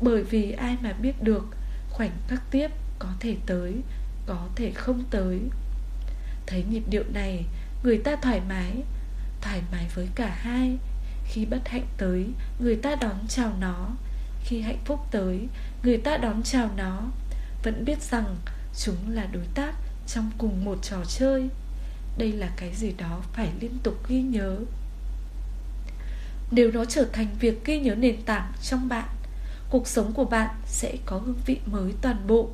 Bởi 0.00 0.22
vì 0.22 0.52
ai 0.52 0.76
mà 0.82 0.92
biết 0.92 1.22
được, 1.22 1.46
khoảnh 1.90 2.10
khắc 2.28 2.42
tiếp 2.50 2.70
có 2.98 3.08
thể 3.20 3.36
tới, 3.46 3.74
có 4.26 4.48
thể 4.56 4.70
không 4.74 5.04
tới. 5.10 5.40
Thấy 6.46 6.64
nhịp 6.70 6.82
điệu 6.90 7.04
này, 7.14 7.44
người 7.82 7.98
ta 7.98 8.16
thoải 8.16 8.40
mái. 8.48 8.72
Thoải 9.40 9.62
mái 9.72 9.86
với 9.94 10.08
cả 10.14 10.36
hai 10.38 10.78
khi 11.24 11.44
bất 11.44 11.68
hạnh 11.68 11.86
tới, 11.96 12.26
người 12.58 12.76
ta 12.76 12.94
đón 12.94 13.16
chào 13.28 13.52
nó. 13.60 13.88
Khi 14.44 14.60
hạnh 14.60 14.78
phúc 14.84 15.00
tới, 15.10 15.48
Người 15.82 15.98
ta 15.98 16.16
đón 16.16 16.42
chào 16.42 16.70
nó. 16.76 17.02
Vẫn 17.62 17.84
biết 17.84 18.02
rằng 18.02 18.36
chúng 18.78 19.10
là 19.10 19.26
đối 19.32 19.44
tác 19.54 19.74
Trong 20.06 20.30
cùng 20.38 20.64
một 20.64 20.78
trò 20.82 20.96
chơi. 21.08 21.48
Đây 22.18 22.32
là 22.32 22.50
cái 22.56 22.74
gì 22.74 22.92
đó 22.98 23.22
phải 23.32 23.48
liên 23.60 23.78
tục 23.82 24.08
ghi 24.08 24.22
nhớ. 24.22 24.58
Nếu 26.50 26.70
nó 26.70 26.84
trở 26.84 27.04
thành 27.12 27.26
việc 27.40 27.64
ghi 27.64 27.80
nhớ 27.80 27.94
nền 27.94 28.22
tảng 28.22 28.52
trong 28.62 28.88
bạn, 28.88 29.08
Cuộc 29.70 29.88
sống 29.88 30.12
của 30.12 30.24
bạn 30.24 30.50
sẽ 30.66 30.96
có 31.06 31.18
hương 31.18 31.40
vị 31.46 31.58
mới 31.66 31.92
toàn 32.02 32.26
bộ. 32.26 32.50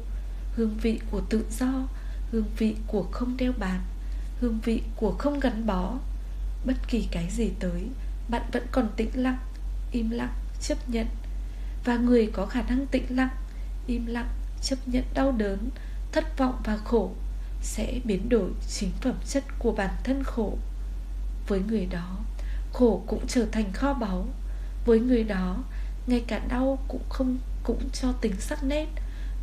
Hương 0.56 0.76
vị 0.82 1.00
của 1.10 1.20
tự 1.20 1.44
do, 1.58 1.88
Hương 2.32 2.44
vị 2.58 2.76
của 2.86 3.02
không 3.02 3.36
đeo 3.36 3.52
bám 3.58 3.80
Hương 4.40 4.58
vị 4.64 4.82
của 4.96 5.12
không 5.18 5.40
gắn 5.40 5.66
bó. 5.66 5.94
Bất 6.64 6.88
kỳ 6.88 7.08
cái 7.10 7.28
gì 7.30 7.50
tới 7.60 7.82
bạn 8.28 8.42
vẫn 8.52 8.66
còn 8.72 8.88
tĩnh 8.96 9.10
lặng, 9.14 9.38
im 9.92 10.10
lặng, 10.10 10.34
chấp 10.60 10.90
nhận. 10.90 11.06
Và 11.84 11.96
người 11.96 12.30
có 12.32 12.46
khả 12.46 12.62
năng 12.62 12.86
tĩnh 12.86 13.16
lặng, 13.16 13.36
im 13.86 14.06
lặng, 14.06 14.28
chấp 14.62 14.76
nhận 14.86 15.04
đau 15.14 15.32
đớn, 15.32 15.70
thất 16.12 16.38
vọng 16.38 16.60
và 16.64 16.76
khổ 16.76 17.12
sẽ 17.62 18.00
biến 18.04 18.28
đổi 18.28 18.50
chính 18.68 18.90
phẩm 19.00 19.14
chất 19.26 19.44
của 19.58 19.72
bản 19.72 19.90
thân 20.04 20.22
khổ. 20.24 20.58
Với 21.48 21.60
người 21.60 21.86
đó, 21.86 22.18
khổ 22.72 23.02
cũng 23.06 23.26
trở 23.26 23.46
thành 23.52 23.72
kho 23.72 23.94
báu. 23.94 24.26
Với 24.84 25.00
người 25.00 25.24
đó, 25.24 25.64
ngay 26.06 26.24
cả 26.26 26.40
đau 26.48 26.78
cũng 26.88 27.02
không, 27.08 27.38
cũng 27.62 27.90
cho 27.92 28.12
tính 28.12 28.40
sắc 28.40 28.64
nét. 28.64 28.86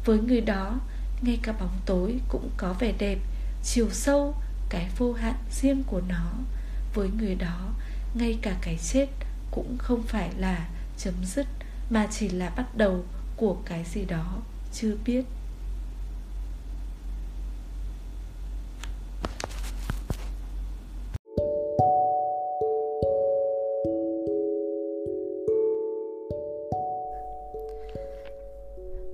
Với 0.06 0.20
người 0.20 0.42
đó, 0.42 0.80
ngay 1.22 1.40
cả 1.44 1.52
bóng 1.52 1.80
tối 1.86 2.20
cũng 2.30 2.50
có 2.58 2.74
vẻ 2.80 2.94
đẹp, 3.00 3.18
chiều 3.64 3.90
sâu, 3.92 4.36
cái 4.70 4.90
vô 4.98 5.14
hạn 5.14 5.36
riêng 5.52 5.84
của 5.84 6.02
nó. 6.08 6.32
Với 6.94 7.10
người 7.20 7.36
đó 7.36 7.74
ngay 8.16 8.40
cả 8.42 8.58
cái 8.62 8.78
chết 8.94 9.08
cũng 9.52 9.78
không 9.78 10.04
phải 10.04 10.30
là 10.38 10.70
chấm 10.98 11.14
dứt, 11.26 11.46
mà 11.90 12.08
chỉ 12.12 12.30
là 12.30 12.50
bắt 12.50 12.78
đầu 12.78 13.04
của 13.36 13.58
cái 13.66 13.84
gì 13.94 14.06
đó 14.06 14.38
chưa 14.74 14.96
biết 15.06 15.26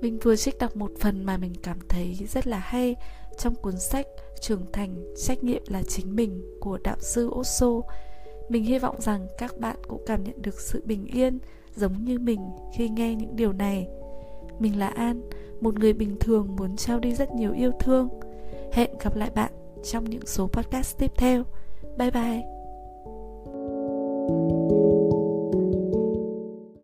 Mình 0.02 0.20
vừa 0.24 0.36
trích 0.36 0.58
đọc 0.60 0.76
một 0.76 0.92
phần 1.00 1.24
mà 1.24 1.38
mình 1.38 1.54
cảm 1.64 1.80
thấy 1.90 2.18
rất 2.34 2.48
là 2.48 2.60
hay 2.60 2.96
trong 3.38 3.56
cuốn 3.56 3.80
sách 3.80 4.08
Trưởng 4.42 4.66
thành, 4.74 5.14
trách 5.16 5.44
nhiệm 5.44 5.62
là 5.68 5.84
chính 5.88 6.16
mình 6.16 6.42
của 6.60 6.78
đạo 6.84 6.98
sư 7.00 7.28
Osho. 7.28 7.82
Mình 8.52 8.64
hy 8.64 8.80
vọng 8.80 9.02
rằng 9.02 9.28
các 9.38 9.58
bạn 9.60 9.76
cũng 9.88 10.04
cảm 10.06 10.24
nhận 10.24 10.42
được 10.42 10.60
sự 10.60 10.82
bình 10.86 11.06
yên 11.06 11.40
giống 11.76 12.06
như 12.06 12.20
mình 12.20 12.40
khi 12.74 12.90
nghe 12.90 13.16
những 13.16 13.36
điều 13.36 13.54
này. 13.54 13.88
Mình 14.60 14.80
là 14.80 14.88
An, 14.88 15.22
một 15.62 15.80
người 15.80 15.94
bình 15.94 16.16
thường 16.20 16.56
muốn 16.56 16.76
trao 16.76 17.00
đi 17.00 17.16
rất 17.16 17.32
nhiều 17.32 17.54
yêu 17.54 17.72
thương. 17.80 18.10
Hẹn 18.74 18.90
gặp 19.04 19.16
lại 19.16 19.30
bạn 19.36 19.52
trong 19.84 20.04
những 20.10 20.26
số 20.26 20.48
podcast 20.48 20.98
tiếp 20.98 21.12
theo. 21.18 21.44
Bye 21.98 22.12
bye. 22.12 22.61